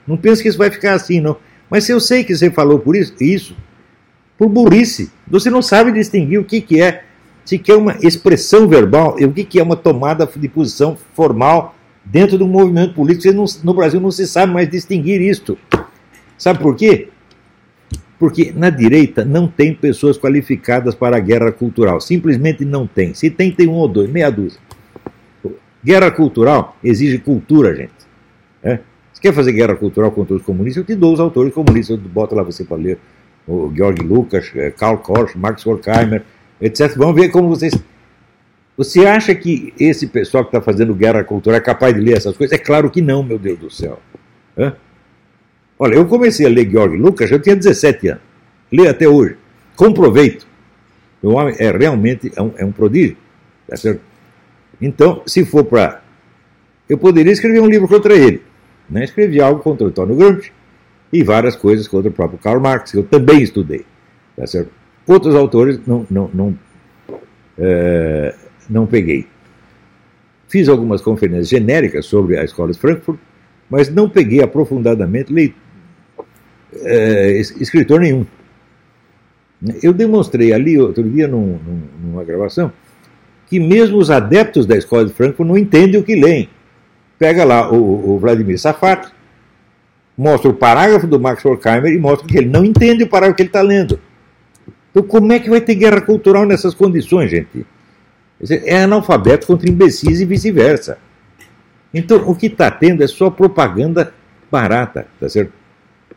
Não 0.07 0.17
pense 0.17 0.43
que 0.43 0.49
isso 0.49 0.59
vai 0.59 0.71
ficar 0.71 0.95
assim, 0.95 1.21
não. 1.21 1.37
Mas 1.71 1.85
se 1.85 1.93
eu 1.93 2.01
sei 2.01 2.25
que 2.25 2.35
você 2.35 2.51
falou 2.51 2.79
por 2.79 2.97
isso, 2.97 3.15
isso 3.21 3.57
por 4.37 4.49
burrice. 4.49 5.11
Você 5.29 5.51
não 5.51 5.61
sabe 5.61 5.93
distinguir 5.93 6.41
o 6.41 6.45
que, 6.45 6.61
que 6.61 6.81
é, 6.81 7.05
se 7.45 7.59
que 7.59 7.71
é 7.71 7.77
uma 7.77 7.97
expressão 8.01 8.67
verbal 8.67 9.17
e 9.19 9.25
o 9.27 9.33
que, 9.33 9.45
que 9.45 9.61
é 9.61 9.63
uma 9.63 9.77
tomada 9.77 10.29
de 10.35 10.49
posição 10.49 10.97
formal 11.15 11.75
dentro 12.05 12.39
do 12.39 12.47
movimento 12.47 12.95
político. 12.95 13.35
Não, 13.35 13.45
no 13.63 13.75
Brasil 13.75 14.01
não 14.01 14.11
se 14.11 14.27
sabe 14.27 14.53
mais 14.53 14.69
distinguir 14.69 15.21
isto. 15.21 15.59
Sabe 16.39 16.59
por 16.59 16.75
quê? 16.75 17.09
Porque 18.21 18.53
na 18.55 18.69
direita 18.69 19.25
não 19.25 19.49
tem 19.49 19.75
pessoas 19.75 20.19
qualificadas 20.19 20.95
para 20.95 21.17
a 21.17 21.21
guerra 21.21 21.51
cultural. 21.51 22.03
Simplesmente 22.03 22.67
não 22.67 22.87
tem. 22.87 23.15
Se 23.15 23.31
tem, 23.31 23.51
tem 23.51 23.67
um 23.67 23.73
ou 23.73 23.89
dois, 23.89 24.11
meia 24.11 24.29
dúzia. 24.29 24.61
Guerra 25.83 26.11
cultural 26.11 26.77
exige 26.85 27.17
cultura, 27.17 27.75
gente. 27.75 27.95
É? 28.63 28.81
Se 29.15 29.23
quer 29.23 29.33
fazer 29.33 29.53
guerra 29.53 29.75
cultural 29.75 30.13
contra 30.13 30.37
os 30.37 30.43
comunistas, 30.43 30.83
eu 30.83 30.87
te 30.87 30.95
dou 30.95 31.15
os 31.15 31.19
autores 31.19 31.55
comunistas, 31.55 31.97
eu 31.97 32.09
boto 32.11 32.35
lá 32.35 32.43
você 32.43 32.63
para 32.63 32.77
ler 32.77 32.99
o 33.49 33.73
Georg 33.75 34.03
Lucas, 34.03 34.53
eh, 34.55 34.71
Karl 34.71 34.99
Korsch, 34.99 35.35
Max 35.35 35.67
Horkheimer, 35.67 36.23
etc. 36.61 36.95
Vamos 36.99 37.15
ver 37.15 37.31
como 37.31 37.49
vocês. 37.49 37.73
Você 38.77 39.07
acha 39.07 39.35
que 39.35 39.73
esse 39.81 40.07
pessoal 40.07 40.45
que 40.45 40.49
está 40.49 40.61
fazendo 40.61 40.95
guerra 40.95 41.25
cultural 41.25 41.57
é 41.57 41.61
capaz 41.63 41.95
de 41.95 42.03
ler 42.03 42.19
essas 42.19 42.37
coisas? 42.37 42.53
É 42.59 42.63
claro 42.63 42.91
que 42.91 43.01
não, 43.01 43.23
meu 43.23 43.39
Deus 43.39 43.59
do 43.59 43.71
céu. 43.71 43.99
Hã? 44.59 44.75
Olha, 45.83 45.95
eu 45.95 46.05
comecei 46.05 46.45
a 46.45 46.49
ler 46.51 46.71
Georg 46.71 46.95
Lucas, 46.95 47.31
eu 47.31 47.41
tinha 47.41 47.57
17 47.57 48.09
anos. 48.09 48.23
Leio 48.71 48.91
até 48.91 49.09
hoje. 49.09 49.39
Com 49.75 49.95
proveito. 49.95 50.47
O 51.23 51.31
homem 51.31 51.55
é 51.59 51.71
realmente 51.71 52.31
é 52.37 52.43
um, 52.43 52.53
é 52.59 52.65
um 52.67 52.71
prodígio. 52.71 53.17
Tá 53.67 53.79
certo? 53.79 54.03
Então, 54.79 55.23
se 55.27 55.43
for 55.43 55.65
para. 55.65 56.03
Eu 56.87 56.99
poderia 56.99 57.33
escrever 57.33 57.61
um 57.61 57.67
livro 57.67 57.89
contra 57.89 58.15
ele. 58.15 58.43
Né? 58.91 59.05
Escrevi 59.05 59.41
algo 59.41 59.63
contra 59.63 59.87
o 59.87 59.89
Antônio 59.89 60.17
Gramsci 60.17 60.53
e 61.11 61.23
várias 61.23 61.57
coisas 61.57 61.89
contra 61.89 62.11
o 62.11 62.13
próprio 62.13 62.39
Karl 62.39 62.61
Marx, 62.61 62.93
que 62.93 62.99
eu 62.99 63.05
também 63.05 63.41
estudei. 63.41 63.87
Tá 64.37 64.47
certo? 64.47 64.71
Outros 65.07 65.35
autores 65.35 65.81
não, 65.87 66.07
não, 66.11 66.31
não, 66.35 66.59
é, 67.57 68.35
não 68.69 68.87
peguei. 68.87 69.27
Fiz 70.47 70.69
algumas 70.69 71.01
conferências 71.01 71.49
genéricas 71.49 72.05
sobre 72.05 72.37
a 72.37 72.45
escola 72.45 72.71
de 72.71 72.79
Frankfurt, 72.79 73.19
mas 73.71 73.89
não 73.89 74.11
peguei 74.11 74.43
aprofundadamente 74.43 75.33
é, 76.83 77.33
escritor 77.39 78.01
nenhum. 78.01 78.27
Eu 79.83 79.93
demonstrei 79.93 80.53
ali 80.53 80.79
outro 80.79 81.03
dia 81.09 81.29
num, 81.29 81.59
num, 81.59 81.83
numa 82.03 82.25
gravação 82.25 82.73
que 83.51 83.59
mesmo 83.59 83.99
os 83.99 84.11
adeptos 84.11 84.65
da 84.65 84.77
escola 84.77 85.05
de 85.05 85.13
Frankfurt 85.13 85.49
não 85.49 85.59
entendem 85.59 86.01
o 86.01 86.05
que 86.05 86.15
leem. 86.15 86.49
Pega 87.19 87.45
lá 87.45 87.71
o, 87.71 88.13
o 88.15 88.19
Vladimir 88.19 88.59
Safat, 88.59 89.09
mostra 90.17 90.49
o 90.49 90.55
parágrafo 90.55 91.07
do 91.07 91.19
Max 91.19 91.45
Horkheimer 91.45 91.93
e 91.93 91.99
mostra 91.99 92.29
que 92.29 92.39
ele 92.39 92.49
não 92.49 92.65
entende 92.65 93.03
o 93.03 93.09
parágrafo 93.09 93.37
que 93.37 93.43
ele 93.43 93.49
está 93.49 93.61
lendo. 93.61 93.99
Então, 94.91 95.03
como 95.03 95.33
é 95.33 95.41
que 95.41 95.51
vai 95.51 95.61
ter 95.61 95.75
guerra 95.75 96.01
cultural 96.01 96.47
nessas 96.47 96.75
condições, 96.75 97.31
gente? 97.31 97.67
É 98.49 98.85
analfabeto 98.85 99.49
contra 99.49 99.69
imbecis 99.69 100.21
e 100.21 100.25
vice-versa. 100.25 100.99
Então, 101.93 102.29
o 102.29 102.37
que 102.37 102.47
está 102.47 102.71
tendo 102.71 103.03
é 103.03 103.07
só 103.09 103.31
propaganda 103.31 104.15
barata, 104.51 105.09
tá 105.19 105.29
certo? 105.29 105.53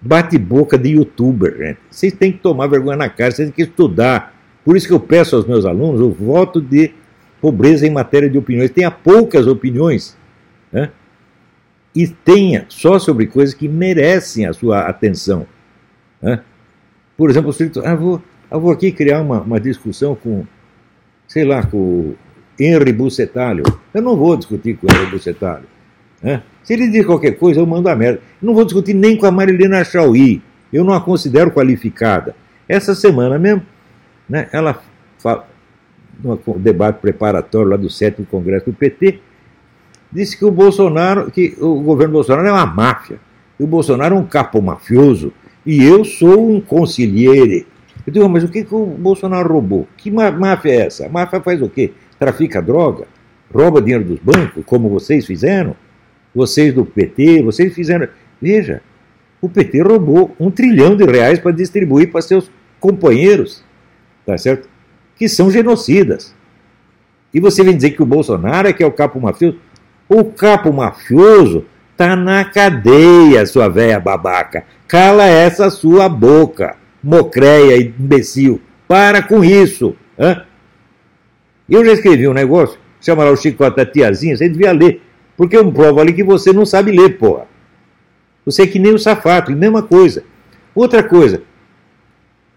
Bate-boca 0.02 0.78
de 0.78 0.90
youtuber, 0.90 1.56
gente. 1.58 1.80
Vocês 1.90 2.14
têm 2.14 2.32
que 2.32 2.40
tomar 2.40 2.68
vergonha 2.68 2.98
na 2.98 3.10
cara, 3.10 3.32
vocês 3.32 3.48
têm 3.50 3.56
que 3.56 3.70
estudar. 3.70 4.34
Por 4.66 4.76
isso 4.76 4.88
que 4.88 4.94
eu 4.94 5.00
peço 5.00 5.36
aos 5.36 5.46
meus 5.46 5.66
alunos 5.66 6.02
o 6.02 6.10
voto 6.10 6.62
de 6.62 6.92
pobreza 7.42 7.86
em 7.86 7.90
matéria 7.90 8.30
de 8.30 8.38
opiniões. 8.38 8.72
Tenha 8.72 8.90
poucas 8.90 9.48
opiniões. 9.48 10.18
Né? 10.72 10.90
E 11.96 12.08
tenha 12.08 12.66
só 12.70 12.98
sobre 12.98 13.28
coisas 13.28 13.54
que 13.54 13.68
merecem 13.68 14.46
a 14.46 14.54
sua 14.54 14.88
atenção. 14.88 15.46
Né? 16.22 16.42
Por 17.18 17.30
exemplo, 17.30 17.50
o 17.50 17.54
sujeito, 17.54 17.82
ah, 17.86 17.96
vou, 17.96 18.22
eu 18.50 18.60
vou 18.60 18.72
aqui 18.72 18.92
criar 18.92 19.22
uma, 19.22 19.42
uma 19.42 19.60
discussão 19.60 20.16
com, 20.16 20.46
sei 21.28 21.44
lá, 21.44 21.64
com 21.66 21.78
o 21.78 22.18
Henry 22.60 22.94
Bucetalho. 22.94 23.64
Eu 23.94 24.02
não 24.02 24.16
vou 24.16 24.36
discutir 24.38 24.78
com 24.78 24.88
o 24.88 24.90
Henry 24.90 25.12
Bucetalho. 25.12 25.66
Né? 26.22 26.42
Se 26.64 26.74
ele 26.74 26.88
diz 26.88 27.06
qualquer 27.06 27.34
coisa, 27.34 27.60
eu 27.60 27.66
mando 27.66 27.90
a 27.90 27.96
merda. 27.96 28.22
Não 28.42 28.54
vou 28.54 28.64
discutir 28.64 28.94
nem 28.94 29.18
com 29.18 29.26
a 29.26 29.32
Marilena 29.32 29.84
Chauí. 29.84 30.42
Eu 30.72 30.84
não 30.84 30.94
a 30.94 31.02
considero 31.02 31.52
qualificada. 31.52 32.36
Essa 32.68 32.96
semana 32.96 33.38
mesmo, 33.38 33.64
né, 34.28 34.48
ela 34.52 34.82
fala, 35.20 35.48
no 36.24 36.40
debate 36.58 37.00
preparatório 37.00 37.70
lá 37.70 37.78
do 37.78 37.90
sétimo 37.90 38.26
congresso 38.26 38.68
do 38.68 38.74
PT, 38.74 39.20
disse 40.12 40.38
que 40.38 40.46
o 40.46 40.52
Bolsonaro, 40.52 41.30
que 41.30 41.56
o 41.60 41.82
governo 41.82 42.14
Bolsonaro 42.14 42.48
é 42.48 42.52
uma 42.52 42.66
máfia. 42.66 43.20
E 43.60 43.64
o 43.64 43.68
Bolsonaro 43.68 44.16
é 44.16 44.18
um 44.18 44.26
capo 44.26 44.62
mafioso 44.62 45.34
e 45.66 45.84
eu 45.84 46.04
sou 46.04 46.50
um 46.50 46.62
conselheiro. 46.62 47.66
Eu 48.06 48.12
digo, 48.12 48.28
mas 48.30 48.44
o 48.44 48.50
que, 48.50 48.64
que 48.64 48.76
o 48.76 48.86
Bolsonaro 48.86 49.52
roubou? 49.52 49.88
Que 49.98 50.12
máfia 50.12 50.72
é 50.72 50.76
essa? 50.88 51.06
A 51.06 51.10
máfia 51.10 51.40
faz 51.40 51.62
o 51.62 51.70
quê? 51.70 51.94
Trafica 52.20 52.62
droga? 52.62 53.06
Rouba 53.54 53.82
dinheiro 53.82 54.04
dos 54.04 54.20
bancos, 54.20 54.64
como 54.66 54.90
vocês 54.90 55.26
fizeram? 55.26 55.76
Vocês 56.34 56.74
do 56.74 56.86
PT, 56.86 57.44
vocês 57.44 57.74
fizeram. 57.74 58.08
Veja, 58.42 58.82
o 59.42 59.50
PT 59.50 59.82
roubou 59.82 60.36
um 60.40 60.50
trilhão 60.50 60.96
de 60.96 61.04
reais 61.06 61.40
para 61.40 61.52
distribuir 61.52 62.12
para 62.12 62.22
seus 62.22 62.50
companheiros, 62.80 63.64
tá 64.26 64.38
certo? 64.38 64.70
Que 65.16 65.28
são 65.28 65.52
genocidas. 65.52 66.34
E 67.34 67.40
você 67.40 67.64
vem 67.64 67.76
dizer 67.76 67.92
que 67.92 68.04
o 68.04 68.06
Bolsonaro 68.06 68.68
é 68.68 68.74
que 68.74 68.84
é 68.84 68.86
o 68.86 68.92
capo 68.92 69.20
mafioso? 69.20 69.58
O 70.08 70.26
capo 70.26 70.72
mafioso 70.72 71.66
tá 71.98 72.16
na 72.16 72.46
cadeia, 72.46 73.46
sua 73.46 73.68
velha 73.68 74.00
babaca. 74.00 74.64
Cala 74.88 75.26
essa 75.26 75.70
sua 75.70 76.08
boca, 76.08 76.76
mocreia, 77.04 77.78
imbecil. 77.78 78.62
Para 78.88 79.22
com 79.22 79.44
isso. 79.44 79.96
Hã? 80.20 80.44
Eu 81.70 81.84
já 81.84 81.94
escrevi 81.94 82.28
um 82.28 82.34
negócio, 82.34 82.78
chama 83.02 83.24
lá 83.24 83.32
o 83.32 83.38
Chicote 83.38 83.78
da 83.78 83.86
Tiazinha, 83.86 84.36
você 84.36 84.50
devia 84.50 84.72
ler. 84.72 85.02
Porque 85.36 85.58
eu 85.58 85.72
provo 85.72 86.00
ali 86.00 86.14
que 86.14 86.24
você 86.24 86.54
não 86.54 86.66
sabe 86.66 86.92
ler, 86.92 87.18
porra. 87.18 87.48
Você 88.46 88.64
é 88.64 88.68
que 88.68 88.80
nem 88.80 88.94
o 88.94 89.00
safato, 89.00 89.52
mesma 89.52 89.82
coisa. 89.82 90.24
Outra 90.76 91.04
coisa, 91.04 91.44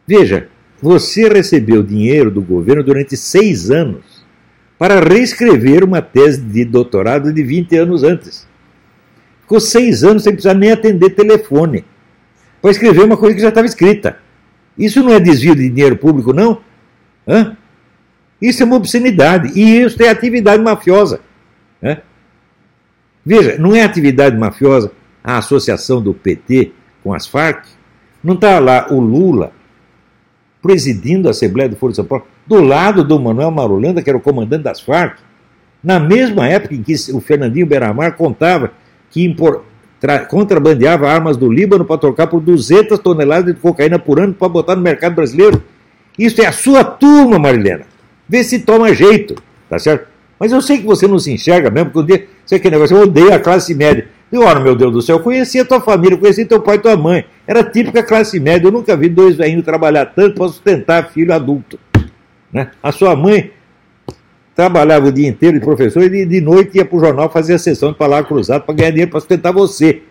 veja, 0.06 0.48
você 0.80 1.28
recebeu 1.28 1.82
dinheiro 1.82 2.30
do 2.30 2.42
governo 2.42 2.82
durante 2.82 3.16
seis 3.16 3.70
anos 3.70 4.24
para 4.78 5.00
reescrever 5.00 5.84
uma 5.84 6.02
tese 6.02 6.40
de 6.40 6.64
doutorado 6.64 7.32
de 7.32 7.42
20 7.42 7.76
anos 7.76 8.02
antes. 8.02 8.46
Ficou 9.42 9.60
seis 9.60 10.02
anos 10.02 10.22
sem 10.22 10.32
precisar 10.32 10.54
nem 10.54 10.72
atender 10.72 11.10
telefone 11.10 11.84
para 12.60 12.70
escrever 12.70 13.04
uma 13.04 13.16
coisa 13.16 13.34
que 13.34 13.42
já 13.42 13.48
estava 13.48 13.66
escrita. 13.66 14.18
Isso 14.76 15.02
não 15.02 15.12
é 15.12 15.20
desvio 15.20 15.54
de 15.54 15.68
dinheiro 15.68 15.96
público, 15.96 16.32
não? 16.32 16.60
Hã? 17.26 17.56
Isso 18.40 18.62
é 18.62 18.66
uma 18.66 18.76
obscenidade. 18.76 19.58
E 19.58 19.80
isso 19.80 20.02
é 20.02 20.08
atividade 20.08 20.62
mafiosa. 20.62 21.20
Hã? 21.82 21.98
Veja, 23.26 23.58
não 23.58 23.74
é 23.74 23.82
atividade 23.82 24.36
mafiosa 24.36 24.92
a 25.24 25.38
associação 25.38 26.00
do 26.00 26.14
PT 26.14 26.70
com 27.02 27.12
as 27.12 27.26
Farc? 27.26 27.66
Não 28.22 28.34
está 28.34 28.60
lá 28.60 28.86
o 28.90 29.00
Lula 29.00 29.50
presidindo 30.62 31.26
a 31.26 31.32
Assembleia 31.32 31.68
do 31.68 31.74
Foro 31.76 31.92
de 31.92 31.96
São 31.96 32.04
Paulo, 32.04 32.24
do 32.46 32.60
lado 32.60 33.02
do 33.02 33.18
Manuel 33.18 33.50
Marulanda, 33.50 34.02
que 34.02 34.08
era 34.08 34.16
o 34.16 34.20
comandante 34.20 34.62
das 34.62 34.80
Farc, 34.80 35.18
na 35.82 35.98
mesma 35.98 36.48
época 36.48 36.74
em 36.74 36.82
que 36.82 36.94
o 37.12 37.20
Fernandinho 37.20 37.66
Beramar 37.66 38.16
contava 38.16 38.72
que 39.10 39.34
contrabandeava 40.28 41.08
armas 41.08 41.36
do 41.36 41.50
Líbano 41.50 41.84
para 41.84 41.98
trocar 41.98 42.26
por 42.28 42.40
200 42.40 42.98
toneladas 42.98 43.54
de 43.54 43.60
cocaína 43.60 43.98
por 43.98 44.20
ano 44.20 44.34
para 44.34 44.48
botar 44.48 44.76
no 44.76 44.82
mercado 44.82 45.14
brasileiro. 45.14 45.62
Isso 46.18 46.40
é 46.40 46.46
a 46.46 46.52
sua 46.52 46.84
turma, 46.84 47.38
Marilena. 47.38 47.84
Vê 48.28 48.42
se 48.42 48.60
toma 48.60 48.94
jeito, 48.94 49.36
tá 49.68 49.78
certo? 49.78 50.08
Mas 50.38 50.52
eu 50.52 50.60
sei 50.60 50.78
que 50.78 50.86
você 50.86 51.06
não 51.06 51.18
se 51.18 51.32
enxerga 51.32 51.70
mesmo, 51.70 51.90
porque 51.90 52.00
um 52.00 52.16
dia 52.16 52.28
você 52.46 52.60
quer 52.60 52.70
negócio, 52.70 52.96
eu 52.96 53.02
odeio 53.02 53.34
a 53.34 53.40
classe 53.40 53.74
média. 53.74 54.06
E 54.30 54.38
ora, 54.38 54.60
meu 54.60 54.74
Deus 54.76 54.92
do 54.92 55.02
céu, 55.02 55.16
eu 55.16 55.22
conhecia 55.22 55.64
tua 55.64 55.80
família, 55.80 56.16
conhecia 56.16 56.46
teu 56.46 56.60
pai 56.60 56.76
e 56.76 56.78
tua 56.78 56.96
mãe. 56.96 57.24
Era 57.46 57.64
típica 57.64 58.02
classe 58.02 58.38
média. 58.38 58.68
Eu 58.68 58.72
nunca 58.72 58.96
vi 58.96 59.08
dois 59.08 59.36
velhinhos 59.36 59.64
trabalhar 59.64 60.06
tanto 60.06 60.36
para 60.36 60.48
sustentar 60.48 61.10
filho 61.10 61.32
adulto. 61.32 61.78
Né? 62.52 62.70
A 62.82 62.92
sua 62.92 63.16
mãe 63.16 63.50
trabalhava 64.54 65.08
o 65.08 65.12
dia 65.12 65.28
inteiro 65.28 65.58
de 65.58 65.64
professor 65.64 66.02
e 66.02 66.24
de, 66.24 66.40
noite 66.40 66.78
ia 66.78 66.84
para 66.84 66.96
o 66.96 67.00
jornal 67.00 67.30
fazer 67.30 67.54
a 67.54 67.58
sessão 67.58 67.92
de 67.92 67.98
palavra 67.98 68.24
cruzada 68.24 68.60
para 68.60 68.74
ganhar 68.74 68.90
dinheiro 68.90 69.10
para 69.10 69.20
sustentar 69.20 69.52
você. 69.52 70.02